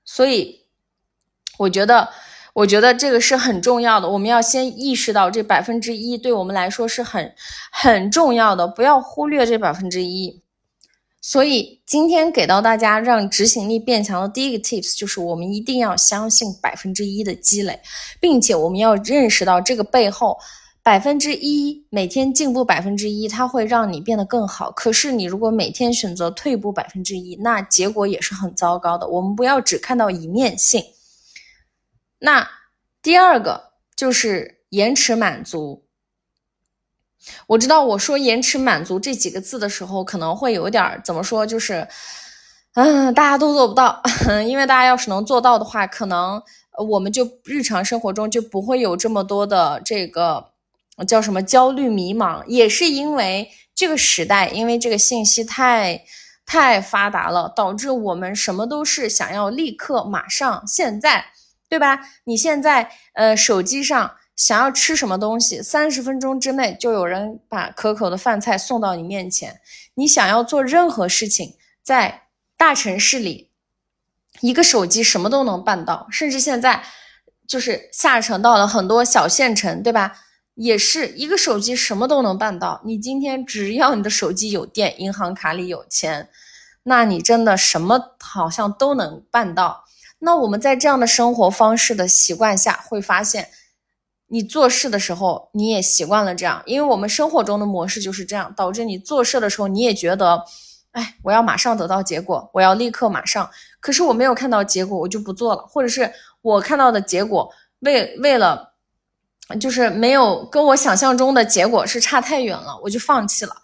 [0.03, 0.65] 所以，
[1.59, 2.09] 我觉得，
[2.53, 4.09] 我觉得这个是很重要的。
[4.09, 7.35] 我们要先意识到这百分之一对我们来说是很
[7.71, 10.41] 很重要的，不要忽略这百分之一。
[11.21, 17.79] 所以今天给到大家让执行力变强的第一个 tips 就是，我们一定要相信百分之一的积累，
[18.19, 20.39] 并且我们要认识到这个背后
[20.81, 24.71] 百分之一每天进步百分之一，它会让你变得更好。
[24.71, 29.07] 可是你如果每天选择退步百分之一，那结果也是很糟糕的。
[29.07, 30.83] 我们不要只看到一面性。
[32.19, 32.49] 那
[33.01, 35.85] 第二个就是延迟满足。
[37.47, 41.87] 我知道我说延迟满足这几个字的时候，可能会有点怎么说，就是，
[42.73, 44.01] 嗯，大家都做不到。
[44.47, 46.41] 因为大家要是能做到的话，可能
[46.87, 50.53] 我们就日常生活中就不会有这么多的这个
[51.05, 52.43] 叫什么焦虑迷茫。
[52.45, 56.03] 也是因为这个时代，因为这个信息太
[56.45, 61.25] 太发达了，导致我们什么都是想要立刻、马上、现在。
[61.69, 61.99] 对吧？
[62.23, 69.61] 你现在呃，手机上想要吃什么东西，三十分钟之内就有人把可口的饭菜送到你面前。
[69.93, 72.23] 你想要做任何事情，在
[72.57, 73.51] 大城市里，
[74.41, 76.07] 一个手机什么都能办到。
[76.09, 76.81] 甚至现在
[77.47, 80.15] 就是下沉到了很多小县城，对吧？
[80.61, 82.81] 也是一个手机什么都能办到。
[82.83, 86.27] 你今天只要你的手机有电，银行卡里有钱，
[86.83, 89.85] 那你真的什么好像都能办到。
[90.19, 93.47] 那我们在这样的生活方式的习惯下，会发现，
[94.27, 100.43] 你做事的时候你也习惯了这样，因为我们生活中的模式就是这样，导致你做事的时候你也觉得，
[100.91, 103.49] 哎，我要马上得到结果，我要立刻马上。
[103.79, 108.68] 可是我没有看到结果，我就不做了，或者是我看到的结果，为为了，
[109.57, 113.55] 就是没有跟我想象中的结果是差太远了，我就放弃了。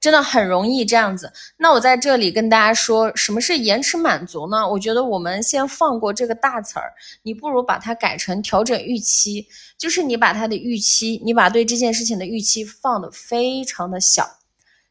[0.00, 1.32] 真的很容易这样子。
[1.56, 4.68] 那我在这里跟大家说，什么是延迟满足呢？
[4.68, 6.92] 我觉得我们先放过这个大词儿，
[7.22, 9.46] 你不如把它改成调整预期。
[9.78, 14.28] 就是你把它的预期，你把对这件事情的预期放的非常的小。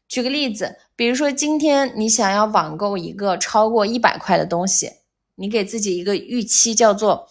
[0.08, 4.90] 举个例子，比如说今天你想要网购一个超过一百块的东西，
[5.36, 7.28] 你给自己一个预期叫做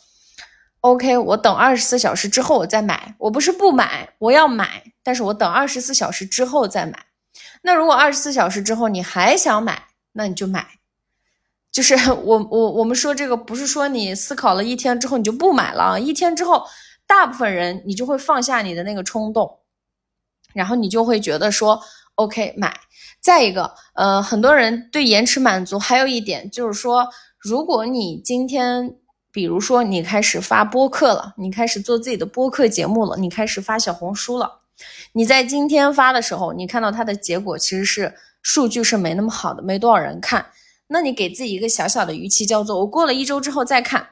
[0.84, 3.16] ，OK，我等二十四小时之后我再买。
[3.18, 7.06] 我不是不买，我要买，但是我等二十四小时之后再买。
[7.62, 10.68] 那如果二十四小时之后你还想买，那你就买。
[11.72, 16.66] 就是我我我们说这个不是说你思考了一天之后你就不买了，一天之后，
[17.08, 19.60] 大部分人你就会放下你的那个冲动，
[20.54, 21.82] 然后你就会觉得说
[22.16, 22.78] OK 买。
[23.22, 27.08] 再一个，呃，很多人对延迟满足还有一点就是说，
[27.40, 28.98] 如果你今天，
[29.34, 34.60] 比如说你开始发播客了，你开始做自己的播客节目了，你开始发小红书了。
[35.14, 40.46] 你在今天发的时候，你看到它的结果其实是数据是没那么好的，没多少人看。
[40.86, 44.10] 那你给自己一个小小的预期，叫做我过了一周之后再看，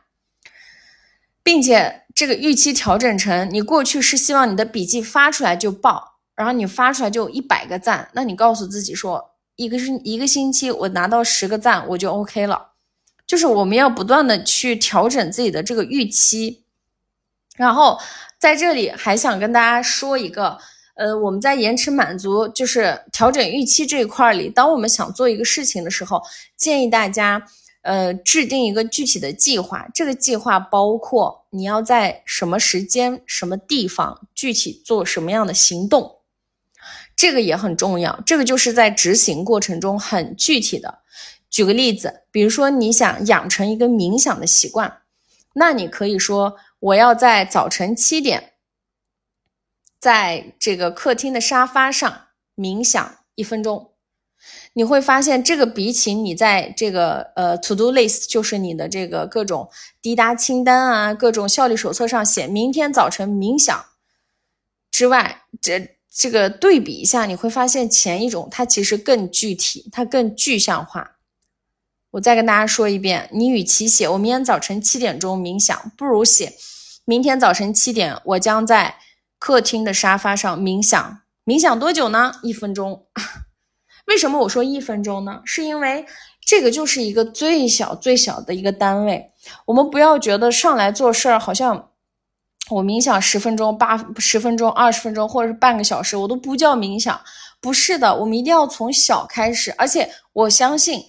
[1.43, 12.70] 并且这个预期调整成你过去是希望你的笔记发出来就爆，然后你发出来就一百个赞，那你告诉自己说，一个是一个星期我拿到十个赞我就 OK 了。
[13.31, 16.65] 就是我们要不断的去调整自己的这个预期，
[17.55, 17.97] 然后。
[18.41, 20.57] 在这里还想跟大家说一个，
[20.95, 26.19] 呃，我们在延迟满足，就是调整预期这一块儿里，当我们想做一个事情的时候，
[26.57, 27.45] 建议大家，
[27.83, 29.87] 呃，制定一个具体的计划。
[29.93, 36.21] 这个计划包括你要在什么时间、什么地方，具体做什么样的行动，
[37.15, 38.19] 这个也很重要。
[38.25, 40.97] 这个就是在执行过程中很具体的。
[41.51, 45.01] 举个例子，比如说你想养成一个冥想的习惯，
[45.53, 46.57] 那你可以说。
[46.81, 48.53] 我要在早晨七点，
[49.99, 53.91] 在这个客厅的沙发上冥想一分钟，
[54.73, 59.69] 你会发现这个比起你在这个呃 to do list，就是你的这个各种
[60.01, 63.85] 滴答清单啊，各种效率手册上写明天早晨冥想
[64.89, 71.19] 之外，这这个对比一下，你会发现前一种它其实更具体，它更具象化。
[72.11, 76.53] 我再跟大家说一遍，你与其写我明天早晨七点钟冥想，不如写
[77.05, 78.95] 明天早晨七点我将在
[79.39, 81.21] 客厅的沙发上冥想。
[81.45, 82.33] 冥想多久呢？
[82.43, 83.07] 一分钟。
[84.07, 85.41] 为什么我说一分钟呢？
[85.45, 86.05] 是因为
[86.45, 89.31] 这个就是一个最小最小的一个单位。
[89.65, 91.91] 我们不要觉得上来做事儿好像
[92.69, 97.21] 我冥想十分钟、八十分钟、二十分钟，或者是半个小时，我都不叫冥想。
[97.61, 101.01] 不是的，我们一定要从小开始，而且我相信。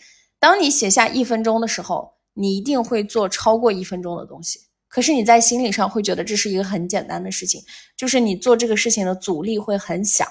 [0.42, 4.58] 当你写下一分钟的时候，你一定会做超过一分钟的东西。
[4.88, 7.62] 可是你在心理上会觉得这是一个很简单的事情，
[7.96, 10.26] 就是你做这个事情的阻力会很小。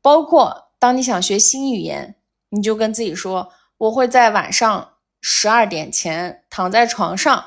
[0.00, 2.14] 包括当你想学新语言，
[2.50, 7.44] 你就跟自己说：“我会在晚上十二点前躺在床上，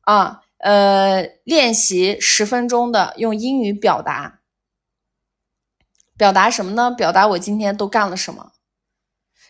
[0.00, 4.40] 啊，呃，练习十分钟的用英语表达。
[6.16, 6.90] 表达什么呢？
[6.90, 8.52] 表达我今天都干了什么。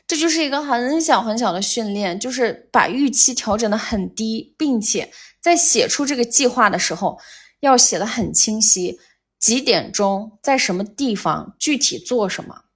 [0.07, 7.18] 这就是一个很小很小的训练，就是把预期调整的很低，并且在写出这个计划的时候，
[7.59, 9.00] 要写的很清晰，
[9.40, 12.66] 几点钟在什么地方，具体做什么。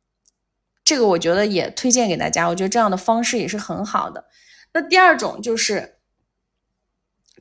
[0.83, 4.25] 这个我觉得也推荐给大家，我觉得这样的方式也是很好的。
[4.73, 5.99] 那第二种就是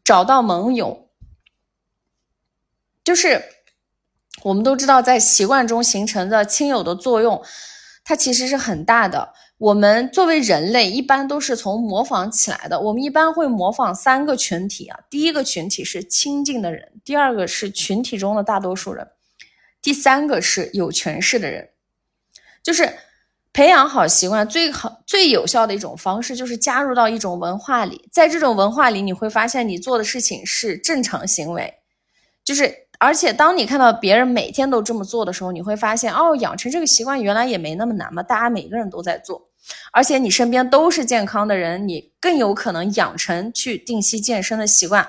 [0.04, 1.10] 找到盟友，
[3.04, 3.44] 就是
[4.44, 7.44] 我们都知道，在习惯中形成的亲友的作用，
[8.04, 9.34] 它其实是很大的。
[9.60, 12.80] 我们作为人类，一般都是从模仿起来的。
[12.80, 19.06] 我们一般会模仿三个群体啊，第一个群体是亲近的人，第二个是群体中的大多数人，
[19.82, 21.70] 第三个是有权势的人。
[22.64, 22.90] 就是
[23.52, 28.08] 培养好习惯最好最有效的一种方式，就是加入到一种文化里。
[28.14, 31.74] 在这种文化里，你会发现你做的事情是正常行为，
[32.46, 39.49] 就是而且当你看到别人每天都这么做的时候，你会发现哦，养成这个习惯原来也没那么难嘛，大家每个人都在做。
[39.92, 45.08] 而且你身边都是健康的人，你更有可能养成去定期健身的习惯，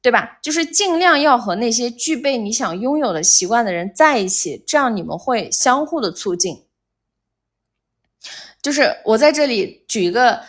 [0.00, 0.38] 对吧？
[0.42, 6.64] 就是尽量要和那些具备你想拥有的习惯的人在一起，这样你们会相互的促进。
[8.60, 10.40] 就是我在这里举一个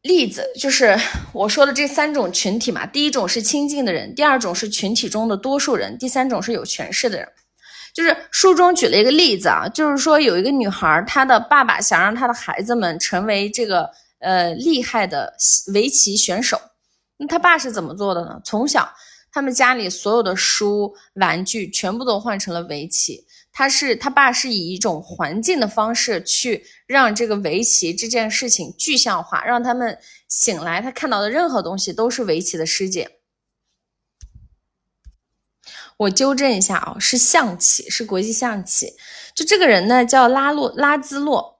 [0.00, 0.96] 例子，就是
[1.34, 7.28] 我说的这三种群体嘛，第一种是亲近的人，第二种是群体中的多数人，第三种是有权势的人。
[7.98, 13.90] 就是书中举了一个例子啊，就是说有一个女孩，她的爸爸想让她的孩子们成为这个
[14.20, 15.34] 呃厉害的
[15.74, 16.60] 围棋选手。
[17.16, 18.40] 那他爸是怎么做的呢？
[18.44, 18.88] 从小
[19.32, 23.24] 他们家里所有的书、玩具全部都换成了围棋。
[23.52, 33.17] 他是他爸是以一种环境的方式去让这个围棋这件事情具象化，让他们醒来，他看到的任何东西都是围棋的世界。
[35.98, 38.94] 我纠正一下啊，是象棋，是国际象棋。
[39.34, 41.58] 就这个人呢，叫拉洛拉兹洛，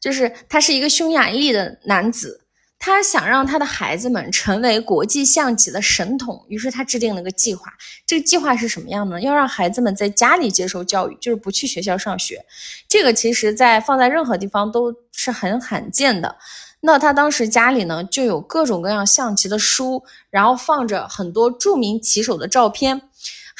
[0.00, 2.46] 就是他是一个匈牙利的男子，
[2.78, 7.72] 他想让他的孩子们成为国际象棋的神童，于是他制定了个计划。
[8.06, 9.20] 这个计划是什么样呢？
[9.20, 12.44] 要让孩子们在家里接受教育，就是不去学校上学。
[12.88, 16.36] 这个其实在放在任何地方都是很罕见的。
[16.80, 23.02] 那他当时家里呢，就有各种各样象棋的书，然后放着很多著名棋手的照片。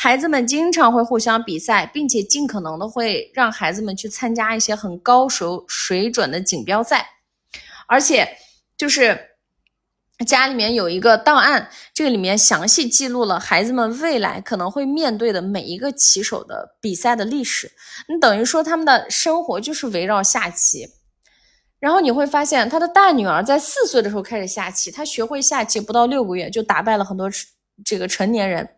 [0.00, 7.04] 孩子们经常会互相比赛，并且尽可能的会让孩子们去参加一些很高水水准的锦标赛，
[7.88, 8.28] 而且
[8.76, 9.18] 就是
[10.24, 17.68] 家里面有一个档案，这个里面详细记录了孩子们未来可能会面对的每一个棋手的比赛的历史。
[18.08, 20.86] 你等于说他们的生活就是围绕下棋，
[21.80, 27.28] 然后你会发现他的大女儿在四岁的时候开始下棋，她学会下棋不到六个月就打败了很多
[27.84, 28.68] 这个成年人。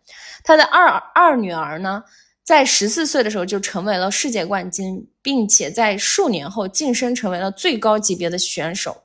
[0.43, 2.03] 他的二二女儿呢，
[2.43, 9.03] 在十四岁的时候就成为了世界冠军，并且在数年后晋升成为了最高级别的选手。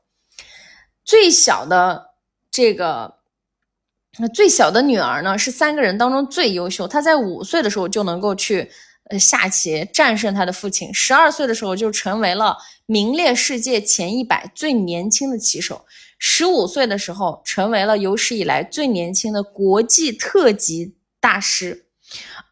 [1.04, 2.14] 最小的
[2.50, 3.14] 这个，
[4.18, 6.88] 那最小的女儿呢，是三个人当中最优秀。
[6.88, 8.70] 她在五岁的时候就能够去
[9.10, 12.56] 呃下棋战胜她的父亲，十二岁的时候就成为了
[12.86, 15.84] 名列世界前一百最年轻的棋手，
[16.18, 20.96] 十五岁的时候成为了有史以来最年轻的国际特级。
[21.26, 21.86] 大师，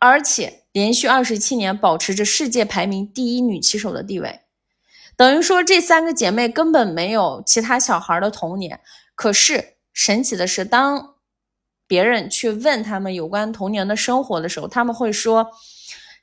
[0.01, 4.41] 而且连续二十七年保持着世界排名第一女棋手的地位，
[5.17, 8.81] 等于说这三个姐妹根本没有其他小孩的童年。
[9.15, 11.15] 可是神奇的是，当
[11.87, 15.49] 别人去问他们有关童年的生活的时候，他们会说，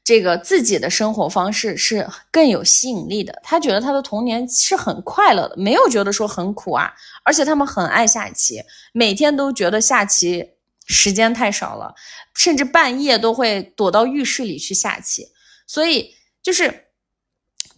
[0.03, 3.39] 这个自己的生活方式是更有吸引力的。
[3.45, 6.91] 他觉得他的童年是很快乐的，没有觉得说很苦啊。
[7.23, 10.50] 而且他们很爱下棋，每天都觉得下棋。
[10.87, 11.93] 时间太少了，
[12.35, 15.27] 甚至半夜都会躲到浴室里去下棋。
[15.65, 16.13] 所以
[16.43, 16.87] 就是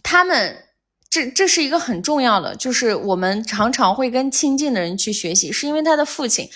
[0.02, 0.64] 他们
[1.08, 6.48] 这这是一个很重要的，就是我们常常会跟亲近的人去学习，是因为他的父亲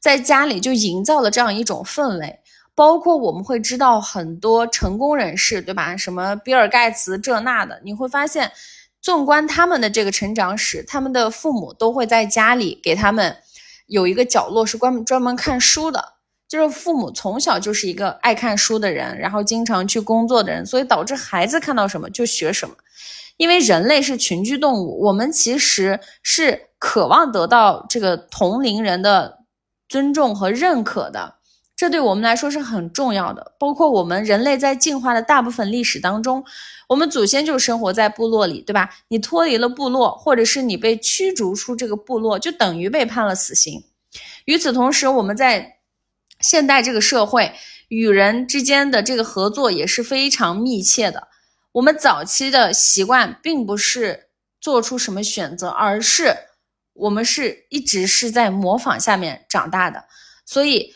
[0.00, 2.38] 在家里就营造了这样一种氛围。
[2.74, 5.96] 包括我们会知道很多成功人士，对吧？
[5.96, 8.52] 什么比尔盖茨这那的，你会发现，
[9.00, 13.36] 纵观他们的这个成长史，他们的父母都会在家里给他们。
[13.86, 16.14] 有一个角落是专门专门看书的，
[16.48, 22.74] 就是父母从小就是一个爱看书的人，然后经常去工作的人，所以导致孩子看到什么就学什么。
[23.36, 29.40] 因为人类是群居动物，我们其实是渴望得到这个同龄人的
[29.88, 31.34] 尊重和认可的，
[31.76, 33.52] 这对我们来说是很重要的。
[33.58, 36.44] 包括我们人类在进化的大部分历史当中。
[36.88, 38.88] 我们祖先就生活在部落里，对吧？
[39.08, 43.82] 你脱离了部落，或者是你被驱逐出这个部落，就等于被判了死刑。
[44.44, 45.78] 与此同时，我们在
[46.38, 47.52] 现代这个社会，
[47.88, 51.26] 与人之间的这个合作也是非常密切的。
[51.72, 54.28] 我们早期的习惯并不是
[54.60, 56.36] 做出什么选择，而是
[56.92, 60.04] 我们是一直是在模仿下面长大的，
[60.44, 60.94] 所以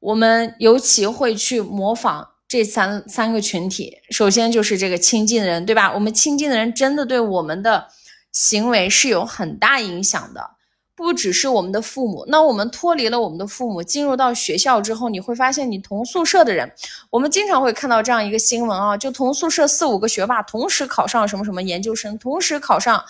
[0.00, 3.98] 我们尤其会去模仿这三三个群体。
[4.10, 5.92] 首先就是这个亲近的人，对吧？
[5.92, 7.88] 我们亲近的人真的对我们的
[8.32, 10.50] 行为是有很大影响的。
[10.94, 16.68] 不只是我们的父母，那我们脱离了我们的父母，进入到学校之后，你会发现你同宿舍的人，
[17.08, 23.00] 我们经常会看到这样一个新闻啊，就同宿舍四五个学霸同时考上什么什么研究生，同时考上，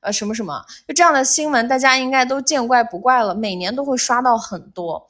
[0.00, 5.06] 呃什么什么，就这样的新闻，大家应该都见怪不怪了，每年都会刷到很多。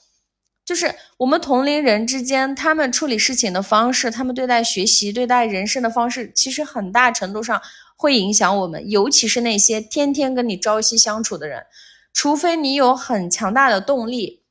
[0.68, 7.58] 就是我们同龄人之间，他们处理事情的方式，他们对待学习、对待人生的方式，其实很大程度上
[7.96, 11.64] 会影响我们，尤其是那些天天跟你朝夕相处的人。
[12.12, 14.42] 除非你有很强大的动力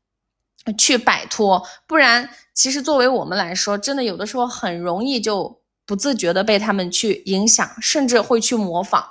[0.76, 9.05] 去摆脱，不然，其实作为我们来说，真的有的时候很容易就不自觉的被他们去影响，甚至会去模仿。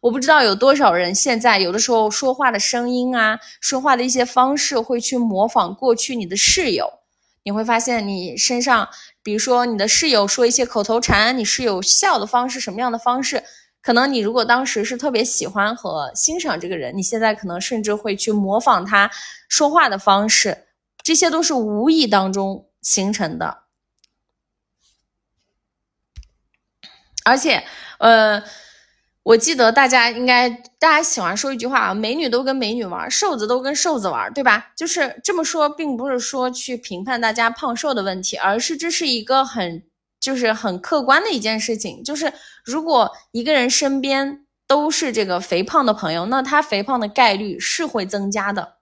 [0.00, 6.90] 我不知道有多少人现在有的时候说话的声音啊，说话的一些方式会去模仿过去你的室友。
[7.42, 8.88] 你会发现你身上，
[9.22, 13.42] 比如说你的室友说一些口头禅，你室友笑的方式什么样的方式？
[13.82, 19.10] 可能你如果当时是特别喜欢和欣赏这个人，你现在可能甚至会去模仿他
[19.48, 20.66] 说话的方式，
[21.02, 23.62] 这些都是无意当中形成的。
[27.24, 27.64] 而且，
[27.98, 28.42] 呃，
[29.22, 30.48] 我记得大家应该
[30.78, 34.72] 大家喜欢说一句话啊，美女都跟美女玩，瘦子都跟瘦子玩，对吧？
[34.76, 39.82] 就是这么说，并不是说去评判大家胖瘦的问题，而是这是一个很。
[40.20, 42.30] 就是很客观的一件事情，就是
[42.62, 48.74] 如果一个人身边都是这个肥胖的朋友，那他肥胖的概率是会增加的。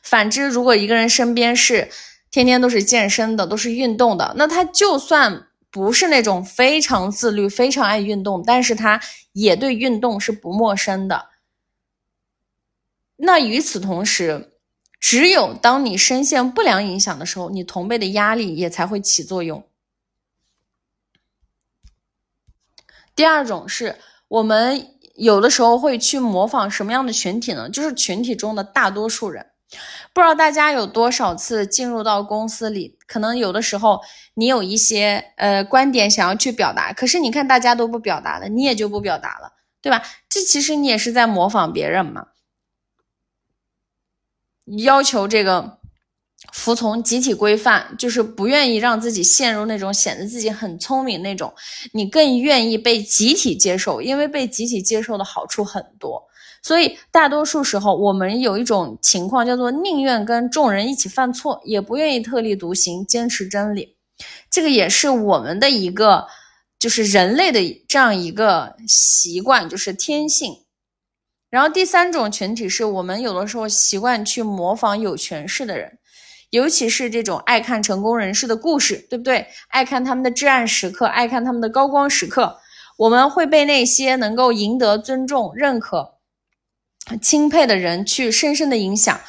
[0.00, 1.88] 反之，如果一个人身边是
[2.30, 5.45] 天天都是健身的，都是运动的，那他就算
[5.76, 8.98] 不是那种非常自律、非常爱运动，但是他
[9.32, 11.26] 也对运动是不陌生的。
[13.16, 14.58] 那与此同时，
[14.98, 19.68] 只有当你深陷不良影响的时候，你同辈的压力也才会起作用。
[23.14, 23.96] 第二种是
[24.28, 27.68] 我们有的时候会去模仿什么样的群体呢？
[27.68, 29.50] 就是群体中的大多数人。
[30.12, 34.00] 不知道大家有多少次进入到公司里，可能有的时候
[34.34, 39.52] 你有一些呃观点想要去表达，可是你看大家都不表达了，你也就不表达了，
[39.82, 40.02] 对吧？
[40.28, 42.26] 这其实你也是在模仿别人嘛，
[44.84, 45.78] 要求这个。
[46.52, 51.52] 服从集体规范，就是不愿意让自己陷入那种显得自己很聪明那种。
[51.92, 56.22] 你更愿意被集体接受，因为被集体接受的好处很多。
[56.62, 63.96] 所以大多数时候，我们有一种情况叫做宁愿跟众人一起犯错，也不愿意特立独行，坚持真理。
[64.50, 66.26] 这个也是我们的一个，
[66.78, 70.52] 就是人类的这样一个习惯，就是天性。
[71.50, 75.98] 然后第三种群体是我们有的时候习惯去模仿有权势的人。
[76.50, 79.46] 尤其是这种爱看成功人士的故事，对不对？
[79.68, 82.56] 爱看他们的至暗时刻，爱看他们的高光时刻，
[82.96, 86.14] 我们会被那些能够赢得尊重、认可、
[87.20, 89.20] 钦佩的人去深深的影响。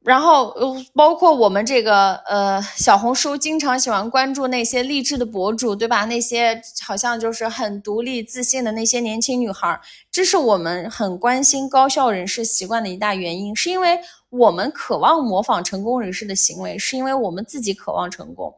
[0.00, 0.54] 然后，
[0.94, 6.06] 包括我们这个呃小红书，经常喜欢关注那些励志的博主，对吧？
[6.06, 9.78] 那些好像就是很独立自信的那些年轻女孩，
[10.10, 13.98] 这是我们很关心高效人士习惯的一大原因，是因为。
[14.30, 18.54] 我们渴望模仿成功人士的行为，是因为我们自己渴望成功。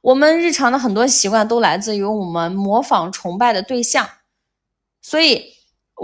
[0.00, 4.08] 我们日常的很多习惯都来自于我们模仿崇拜的对象，
[5.02, 5.44] 所以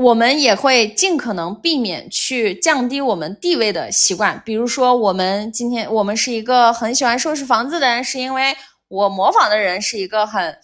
[0.01, 4.43] 我们也会尽可能避免去降低我们地位的习惯。
[4.47, 8.57] 比如说，我们今天我们是一个很喜欢收拾房子的人，是因为
[8.89, 10.59] 我模仿的人是一个很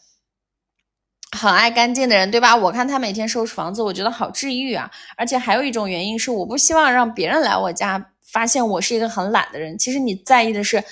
[1.33, 2.57] 很爱干净的人，对吧？
[2.57, 4.91] 我看他每天收拾房子，我觉得好治愈啊。
[5.17, 8.13] 而且还有一种原因是，我不希望让别人来我家。
[8.29, 10.83] 发现我是一个很懒的人，其实你在意的是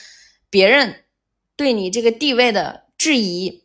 [0.49, 1.05] 别人
[1.57, 3.64] 对你这个地位的质疑，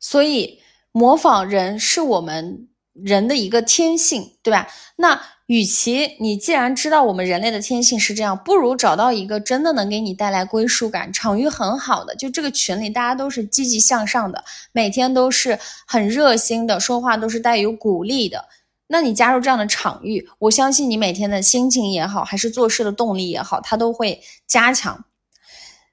[0.00, 0.60] 所以
[0.98, 4.66] 模仿人是我们人的一个天性，对吧？
[4.96, 14.42] 那与其你既然知道我们人类的天性是这样，不如找到一个真的能给你带来归属感、场域很好的，就这个群里大家都是积极向上的，
[14.72, 18.46] 每天都是很热心的，说话都是带有鼓励的。
[18.88, 25.04] 那你加入这样的场域，我相信你每天的心情也好，还是做事的动力也好，它都会加强。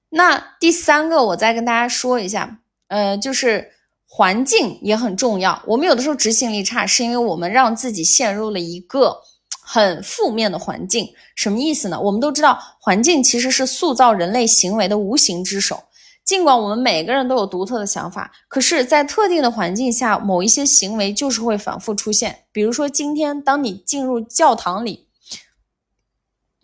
[0.10, 3.72] 那第三个，我再跟大家说一下，呃，就是
[4.16, 5.62] 环境也很重要。
[5.68, 9.18] 我们有的时候执行力差，是因为我们让自己陷入了一个
[9.62, 12.00] 很负面的环境，什么意思呢？
[12.00, 15.84] 我们都知道，环境其实是塑造人类行为的无形之手。
[16.24, 22.46] 尽管我们每个人都有独特的想法，可是，在特定的环境下，某一些行为就是会反复出现。
[22.54, 25.10] 比如说，今天当你进入教堂里，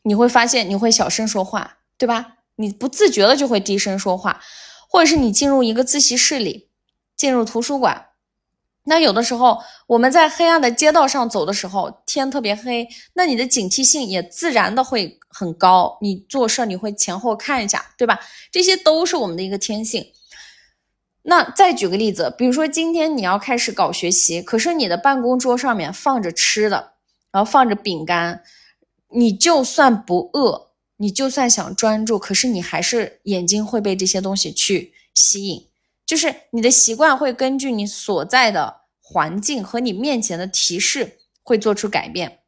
[0.03, 2.37] 你会发现你会小声说话，对吧？
[2.55, 4.39] 你不自觉的就会低声说话，
[4.89, 6.69] 或者是你进入一个自习室里，
[7.21, 8.07] 进入图书馆。
[8.85, 15.99] 那有的时候我们在黑暗的街道上走的时候，天特别黑，那你的警惕性也自然的会很高。
[16.01, 18.19] 你做事你会前后看一下，对吧？
[18.51, 20.03] 这些都是我们的一个天性。
[21.21, 26.93] 那再举个例子，比如说今天你要开始搞学习，可是你的办公桌上面放着吃的，
[27.31, 28.41] 然后放着饼干，
[29.09, 35.70] 你就算不饿，你就算想专注，可是你还是眼睛会被这些东西去吸引。
[36.11, 42.39] 就是你的习惯会根据你所在的环境和你面前的提示会做出改变，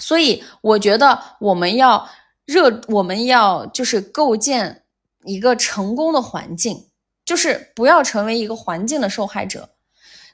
[0.00, 2.08] 所以我觉得我们要
[2.44, 4.82] 热，我们要就是构建
[5.22, 6.88] 一个成功的环境，
[7.24, 9.68] 就是不要成为一个环境的受害者。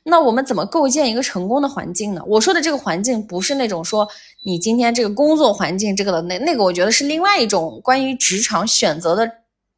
[0.04, 2.22] 那我们怎么构建一个成功的环境呢？
[2.26, 4.08] 我说的这个环境不是那种说
[4.42, 9.30] 你今天这个工作环境这个的那那个，我觉得是另外一种关于职场选择的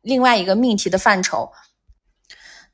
[0.03, 1.51] 另外一个命题的范畴。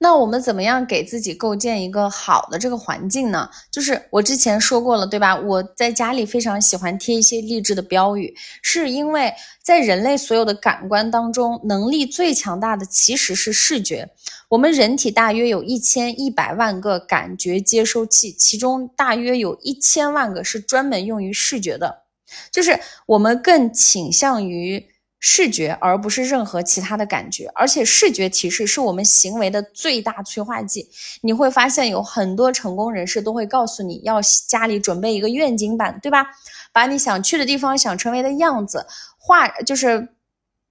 [0.02, 3.50] 那我们怎么样给自己构建一个好的这个环境呢？
[3.70, 5.38] 就是我之前说过了，对吧？
[5.38, 9.30] 我在家里非常喜欢贴一些励志的标语，是因为
[9.62, 14.08] 在人类所有的感官当中，能力最强大的其实是视觉。
[14.48, 22.04] 我们人体大约有一千一百万个感觉接收器，其中大约有一千万个是专门用于视觉的，
[22.50, 24.89] 就是我们更倾向于。
[25.20, 30.88] 视觉，而不是任何其他的感觉，而且视觉提示是我们行为的最大催化剂。
[31.20, 36.26] 你会发现有很多成功人士都会告诉你要家里准备一个愿景板，对吧？
[36.72, 38.86] 把你想去的地方、想成为的样子
[39.18, 40.08] 画，就是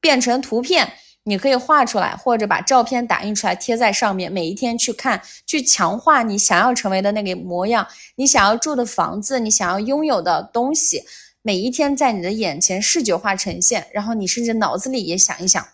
[0.02, 0.94] 变成图片，
[1.24, 7.86] 你可以画出来，或者把照片打印出来贴在上面，每一天去看，去强化你想要成为的那个模样，
[8.16, 11.04] 你想要住的房子，你想要拥有的东西。
[11.42, 15.66] 每一天在你的眼前视觉化呈现，然后你甚至脑子里也想一想。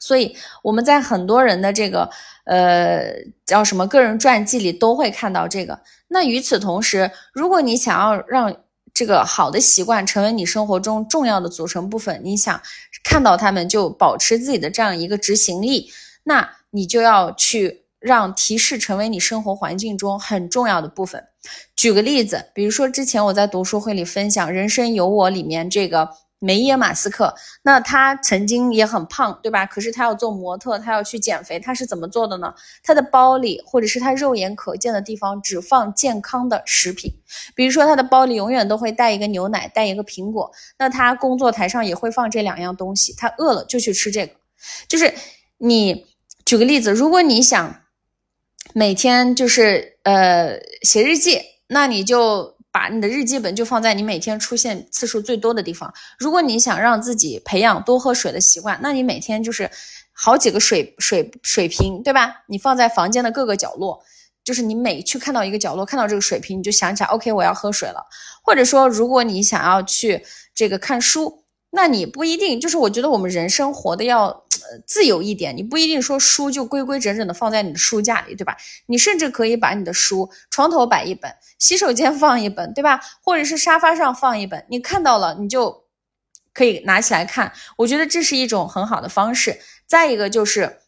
[0.00, 2.08] 所以我们在很多人的这个
[2.44, 3.12] 呃
[3.44, 5.80] 叫什么个人传记里都会看到这个。
[6.08, 8.56] 那与此同时，如果你想要让
[8.94, 12.60] 这个好的习惯成为你生活中重要的组成部分，你想
[13.04, 15.90] 看到他们就保持自己的这样一个执行力，
[16.24, 17.84] 那你就要去。
[18.00, 21.26] 让提示成为你生活环境中很重要的部分。
[21.76, 26.08] 举个例子，比如说之前我在读书会里分享《人生有我》里面这个
[26.40, 29.66] 梅耶马斯克，那他曾经也很胖，对吧？
[29.66, 32.54] 可是他要做模特，他要去减肥，他是怎么做的呢？
[32.82, 37.12] 他的包里或者是他肉眼可见的地方只放健康的食品，
[37.54, 40.50] 比如说他的包里永远都会带一个牛奶，带一个苹果。
[40.78, 44.32] 那他工作台上也会放这两样东西，他饿了就去吃这个。
[44.88, 45.12] 就是
[45.58, 46.06] 你
[46.44, 47.82] 举个例子，如果你想。
[48.74, 55.92] 每天就是呃写日记，那你就把你的日记本就放在你每天出现次数最多的地方。
[56.18, 59.70] 如果你想让自己培养多喝水的习惯，那你每天就是
[60.12, 62.36] 好几个水水水瓶，对吧？
[62.48, 64.02] 你放在房间的各个角落，
[64.42, 68.02] 就是你每去看到一个角落，看到这个水瓶，你就想起来，OK，我要喝水了。
[68.42, 71.44] 或者说，如果你想要去这个看书。
[71.70, 74.44] 那你不一定，就是我觉得我们人生活的要
[74.86, 78.56] 自由一点，你不一定说书就规规整整的放在你的书架里，对吧？
[78.86, 83.00] 你甚至可以把你的书床头摆一本，洗手间放一本，对吧？
[83.22, 85.84] 或者是沙发上放一本，你看到了你就
[86.54, 87.52] 可以拿起来看。
[87.76, 89.60] 我觉得这是一种很好的方式。
[89.86, 90.78] 再一个就是，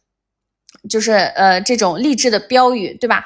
[0.89, 3.23] 就是呃这种励志的标语，对吧？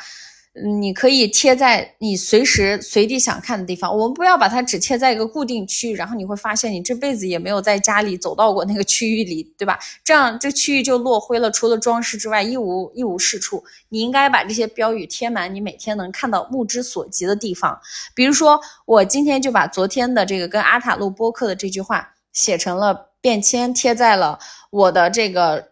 [0.63, 3.91] 你可以贴在你随时随地想看的地方。
[3.93, 9.77] 我们不要把它只贴在一个固定区域，然后你会发现你这辈子也没有在家里走到过那个区域里，对吧？
[10.01, 13.65] 这样这区域就落灰了，除了装饰之外一无一无是处。
[13.89, 17.77] 你应该把这些标语贴满你每天能看到、目之所及的地方。
[18.13, 24.39] 比如说，我今天就把昨天的这个跟阿塔录播客的这句话写成了便签，贴在了
[24.71, 25.71] 我的这个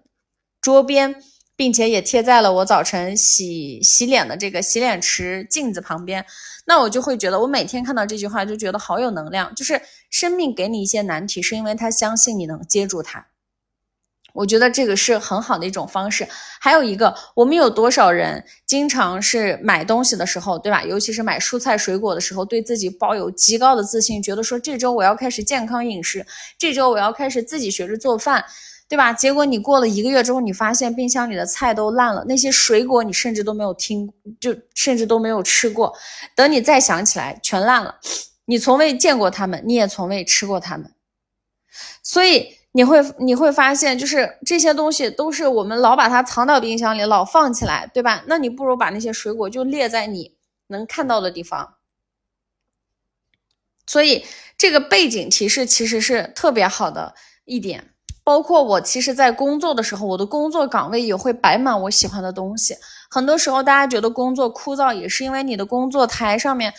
[0.60, 1.24] 桌边。
[1.64, 6.26] 并且也贴在了我早晨洗洗脸的这个洗脸池镜子旁边，
[6.66, 9.56] 那我就会觉得，我每天看到这句话就觉得好有能量。
[9.56, 13.28] 就是生命给你一些难题，是因为他相信你能接住它。
[14.34, 16.28] 我觉得这个是很好的一种方式。
[16.60, 20.84] 还有一个，我们有多少人经常是买东西的时候，对吧？
[20.84, 28.44] 尤其是买蔬菜水果的时候，对自己抱有极高的自信，觉得说这周我要开始健康饮食，这周我要开始自己学着做饭。
[28.94, 29.12] 对吧？
[29.12, 34.08] 结果你过了一个月之后，你发现冰箱里的菜都烂了，那些水果你甚至都没有听，
[34.40, 35.92] 就甚至都没有吃过。
[36.36, 38.00] 等你再想起来，全烂了。
[38.46, 40.94] 你从未见过他们，你也从未吃过他们，
[42.04, 48.24] 所以你会你会发现，就是这些东西都是我们老把它藏到冰箱里，老放起来，对吧？
[48.28, 50.36] 那你不如把那些水果就列在你
[50.68, 51.78] 能看到的地方。
[53.88, 54.24] 所以
[54.56, 57.16] 这个背景提示其实是特别好的
[57.46, 57.93] 一点。
[58.24, 62.76] 包括我其实，在工作的时候，我的工作岗位也会摆满我喜欢的东西。
[63.10, 66.74] 很多时候，大家觉得工作枯燥，也是因为你的工作台上面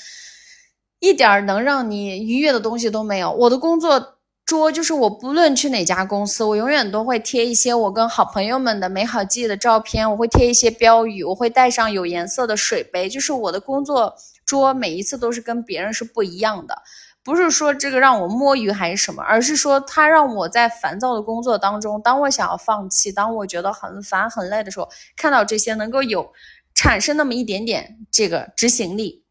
[1.00, 3.30] 一点能让你愉悦的东西都没有。
[3.30, 4.16] 我的工作
[4.46, 14.14] 桌就是，我不论去哪家公司，我永远都会贴一些我跟好朋友们的美好记忆的照片，我会贴一些标语，我会带上有颜色的水杯，就是我的工作
[14.46, 16.82] 桌每一次都是跟别人是不一样的。
[17.24, 26.32] 不是说这个让我摸鱼还是什么，而是说它让我在烦躁的工作当中，当我想要放弃，当我觉得很烦很累的时候，看到这些能够有
[26.74, 29.24] 产生那么一点点这个执行力，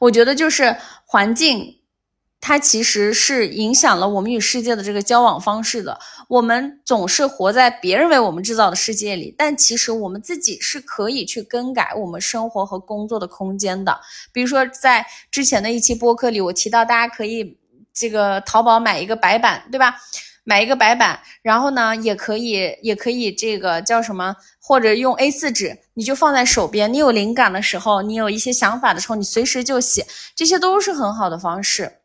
[0.00, 1.79] 我觉得就是环境。
[2.40, 5.98] 它其实是影响了我们与世界的这个交往方式的。
[6.28, 14.00] 我们总是活在别人为我们制造的世界里，但其实我们自己是可以去更改我们生活和工作的空间的。
[14.32, 17.58] 比如说，在之前的一期播客里，我提到大家可以
[17.92, 19.96] 这个淘宝买一个白板，对吧？
[20.42, 24.34] 买一个白板，然后呢，也可以也可以这个叫什么？
[24.58, 26.92] 或者用 A4 纸，你就放在手边。
[26.92, 31.99] 你有灵感的时候，你有一些想法的时候，你随时就写，这些都是很好的方式。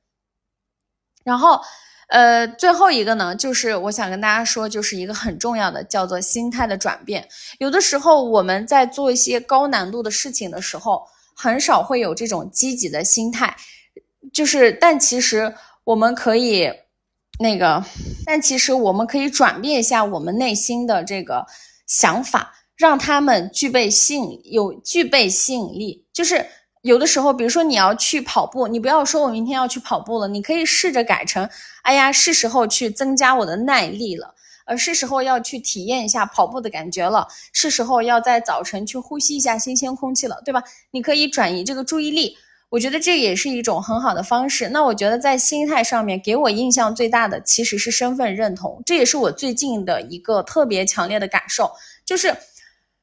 [1.26, 1.60] 然后，
[2.08, 7.28] 呃，最后一个呢，就是我想跟大家说，就是一个很重要的，叫做心态的转变。
[7.58, 11.02] 有的时候我们在做一些高难度的事情的时候，
[11.36, 13.58] 很少会有这种积极的心态，
[14.32, 16.72] 就是，但其实我们可以
[17.40, 17.84] 那个，
[18.24, 21.44] 但其实我们可以转变一下我们内心的这个
[21.88, 26.46] 想法，让他们具备吸引，有具备吸引力，就是。
[26.86, 31.50] 有的时候，比如说你要去跑步，你不要说我明天要去跑步了，你可以试着改成，
[31.82, 34.36] 哎呀，是时候去增加我的耐力了，
[34.68, 40.62] 呃，是时候要去体验一下跑步的感觉了，是时候要在早晨去呼吸一下新鲜空气了，对吧？
[40.92, 42.38] 你可以转移这个注意力，
[42.70, 44.70] 我觉得这也是一种很好的方式。
[44.70, 51.72] 那我觉得在心态上面给我印象最大的其实是身份认同，这也是我最近的一个特别强烈的感受，
[52.06, 52.38] 就是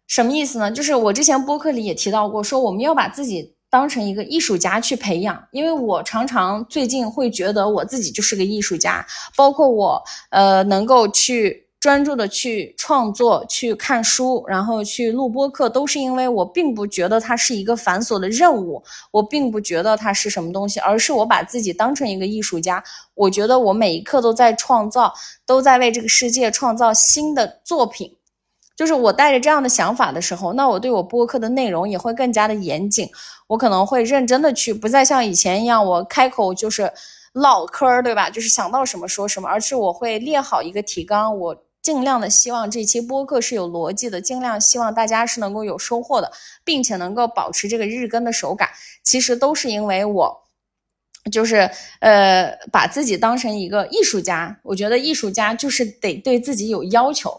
[0.06, 0.70] 什么意思呢？
[0.70, 3.56] 就是我之前播客里也提到过，说我们要把自己。
[3.72, 9.04] 当成一个艺术家去培养，因为我常常最近会觉得我自己就是个艺术家，
[9.34, 25.10] 包括我呃能够去专注的去创作、去看书，然后去录播课，都是因为我并不觉得它是一个繁琐的任务，我并不觉得它是什么东西，而是我把自己当成一个艺术家，我觉得我每一刻都在创造，
[25.46, 28.14] 都在为这个世界创造新的作品。
[28.76, 33.08] 就是我带着这样的想法的时候，那我对我播客的内容也会更加的严谨。
[33.46, 36.90] 我可能会认真的去，不再像以前一样，我开口就是
[37.34, 38.30] 唠嗑儿，对吧？
[38.30, 46.32] 就是想到什么说什么，而是我会列好一个提纲，我尽量的希望这期播客是有逻辑的，尽量希望大家是能够有收获的，
[46.64, 48.70] 并且能够保持这个日更的手感。
[49.02, 50.34] 其实都是因为我，
[51.30, 51.68] 就是
[52.00, 54.58] 呃，把自己当成一个艺术家。
[54.62, 57.38] 我觉得艺术家就是得对自己有要求。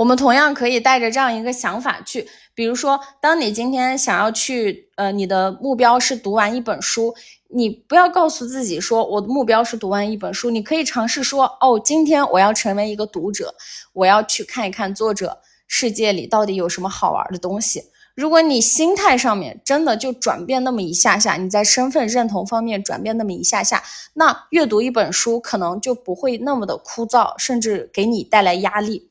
[0.00, 7.14] 我们同样可以带着这样一个想法去，比如说，当你今天想要去，呃，你的目标是读完一本书，
[7.48, 13.54] 你不要告诉自己说我的目标是读完一本书，你可以尝试说，哦，今天我要成为一个读者，
[13.92, 15.36] 我要去看一看作者
[15.68, 17.82] 世界里到底有什么好玩的东西。
[18.14, 23.82] 如果你心态上面真的就转变那么一下下，你在身份认同方面转变那么一下下，
[24.14, 29.09] 那阅读一本书可能就不会那么的枯燥，甚至给你带来压力。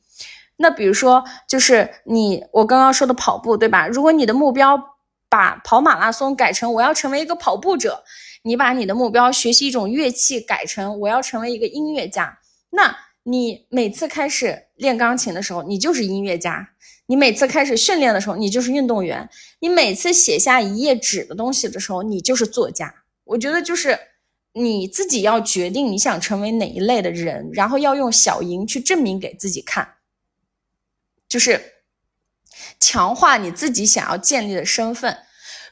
[0.62, 3.88] 那比如说，就是你我刚刚说的跑步，对吧？
[3.88, 4.78] 如果你的目标
[5.30, 8.04] 把跑马拉松改成我要成为一个跑步者，
[8.42, 12.38] 你把你的目标学习一种乐器改成我要成为一个音乐家，
[12.70, 16.52] 那你每次开始练钢琴的时候，你就是音乐家；
[17.06, 19.26] 你每次开始训练的时候，你就是运动员；
[19.60, 22.94] 你每次写下一页纸的东西的时候，你就是作家。
[23.24, 23.98] 我觉得就是
[24.52, 29.88] 你自己要决定你想成为哪一类的人，然后要用小赢去证明给自己看。
[31.30, 31.58] 就是
[32.78, 35.16] 强化你自己想要建立的身份。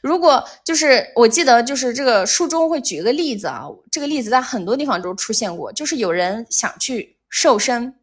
[0.01, 5.71] 如果就是我记得就是这个书中会举一个例子啊，这个例子在很多地方都出现过。
[5.73, 7.93] 就是有人想去瘦身，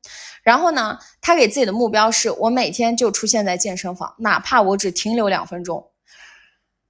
[0.42, 5.90] 然后呢，他给自己的目标是我每天就出现在健身房，哪怕我只停留两分钟。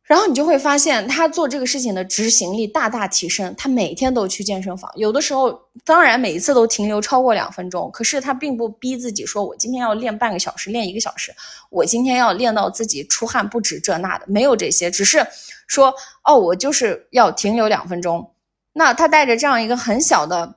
[0.06, 3.52] 然后你就会发现，他做这个事情的执行力大大提升。
[3.58, 11.34] 他每天都去健身房，有的时候当然每一次都停留超过两分钟，可是他并不逼自己说，我今天要练半个小时，练一个小时，
[11.70, 15.26] 我今天要练到自己出汗不止这那的，没有这些，只是
[15.66, 15.92] 说
[16.22, 18.32] 哦，我就是要停留两分钟。
[18.74, 20.54] 那他带着这样一个很小的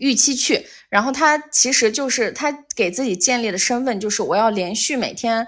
[0.00, 5.46] 预期去，然后他其实就是他给自己建立的身份就是我要连续每天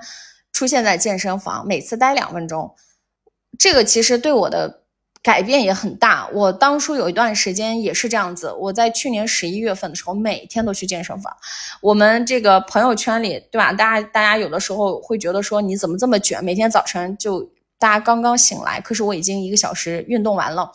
[0.52, 2.72] 出现在健身房，每次待两分钟。
[3.58, 4.82] 这个其实对我的
[5.20, 6.28] 改变也很大。
[6.32, 8.52] 我当初有一段时间也是这样子。
[8.52, 11.36] 我在去年十一月份的时候，每天都去健身房。
[11.82, 13.72] 我们这个朋友圈里，对吧？
[13.72, 16.42] 大家大家有的时候会觉得说，你怎么这么卷？
[16.42, 17.42] 每天早晨就
[17.80, 20.70] 大家刚刚醒来，可是我已经一个小时运动完了。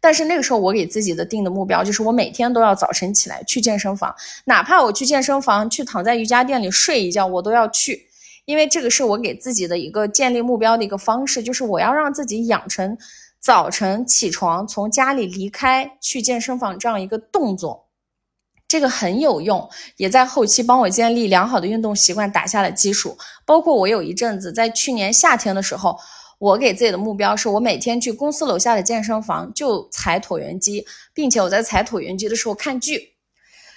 [0.00, 4.14] 但是那个时候我给自己的定的目标就是，我每天都要早晨起来去健身房，
[4.44, 8.06] 哪怕我去健身房去躺在瑜伽垫里睡一觉，我都要去。
[8.50, 12.98] 因为这个是我给自己的一个建立目标的一个方式，就是我要让自己养成
[13.38, 17.86] 早晨起床从家里离开去健身房这样一个动作，
[18.66, 23.16] 这个很有用，也在后期帮我建立良好的运动习惯打下了基础。
[23.46, 25.96] 包括我有一阵子在去年夏天的时候，
[26.40, 30.84] 我给自己的目标是我每天去公司楼下的健身房就踩椭圆机，
[31.14, 33.14] 并且我在踩椭圆机的时候看剧。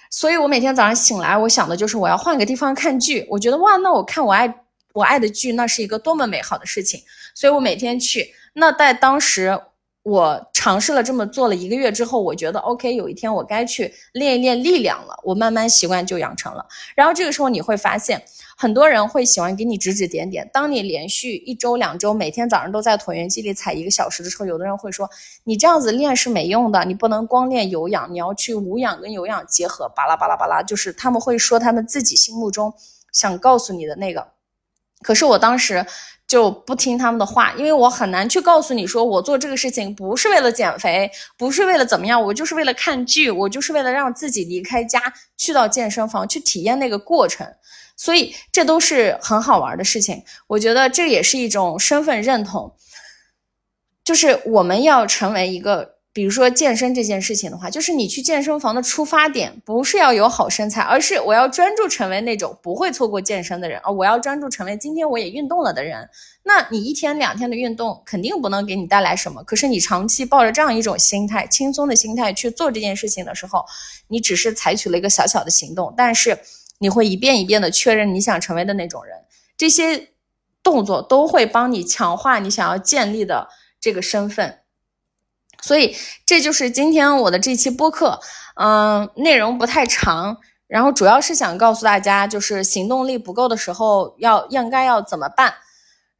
[0.09, 3.25] 所以我每天早上醒来，我想的就是我要换个地方看剧。
[3.29, 4.62] 我觉得哇，那我看我爱。
[4.93, 7.01] 我爱的剧，那是一个多么美好的事情，
[7.35, 8.33] 所以我每天去。
[8.53, 9.59] 那在当时，
[10.03, 15.17] 我尝试了这么做了一个月之后，我觉得 OK，有一天我该去练一练力量了。
[15.23, 16.65] 我慢慢习惯就养成了。
[16.93, 18.21] 然后这个时候你会发现，
[18.57, 20.47] 很多人会喜欢给你指指点点。
[20.53, 25.09] 当你连续一周、两周每天早上都在椭圆机里踩一个小时的时候，有的人会说
[25.45, 29.89] 你这样子练是没用的，你不能光练有氧，你要去无氧跟有氧结合。
[29.95, 32.73] 巴拉巴拉巴拉，就是他们会说他们自己心目中
[33.11, 34.32] 想告诉你的那个。
[35.03, 35.85] 可是我当时
[36.27, 47.45] 就不听他们的话，因为我很难去告诉你说，我做这个事情不是为了减肥，不是为了怎么样，我就是为了看剧，我就是为了让自己离开家，去到健身房去体验那个过程，
[47.97, 50.23] 所以这都是很好玩的事情。
[50.47, 52.73] 我觉得这也是一种身份认同，
[54.03, 55.92] 就是我们要成为一个。
[56.13, 63.89] 比如说健身这件事情的话，就是你去健身房的出发点不是要有好身材，而是我要专注成为那种不会错过健身的人啊！
[63.89, 66.07] 我要专注成为今天我也运动了的人。
[66.43, 73.65] 那你一天两天的运动肯定不能给你带来什么，可是你长期抱着这样一种心态，轻松的心态去做这件事情的时候，
[74.07, 76.37] 你只是采取了一个小小的行动，但是
[76.77, 79.17] 你会一遍一遍的确认你想成为的那种人。
[79.57, 80.09] 这些
[80.61, 83.47] 动作都会帮你强化你想要建立的
[83.81, 84.59] 这个身份。
[85.63, 85.95] 所以
[86.25, 88.19] 这就是今天我的这期播客，
[88.55, 90.37] 嗯，内容不太长，
[90.67, 95.53] 然后主要是想告诉大家，就是行动力不够的时候要应该要怎么办，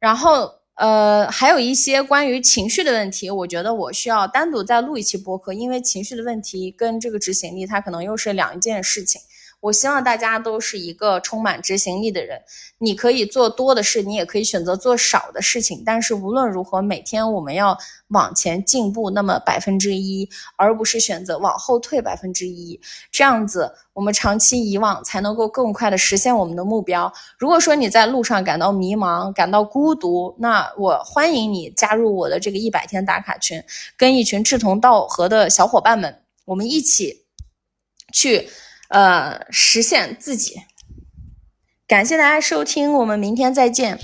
[0.00, 9.20] 然后呃还有一些关于情绪的问题，我觉得我需要单独再录一期播客，因为情绪的问题跟这个执行力它可能又是两件事情。
[9.64, 12.38] 我希望大家都是一个充满执行力的人。
[12.76, 15.82] 你可以做多的事，你也可以选择做少的事情。
[15.86, 22.78] 但是无论如何，每天我们要往前进步那么百分之一，而不是选择往后退百分之一。
[23.10, 27.10] 这样子，我们长期以往才能够更快的实现我们的目标。
[27.38, 33.64] 如果说你在路上感到迷茫、感到孤独，那我欢迎你加入我的这个一百天打卡群，
[33.96, 37.24] 跟一群志同道合的小伙伴们，我们一起
[38.12, 38.46] 去。
[38.88, 40.62] 呃，实现自己。
[41.86, 43.98] 感谢大家收听，我们明天再见。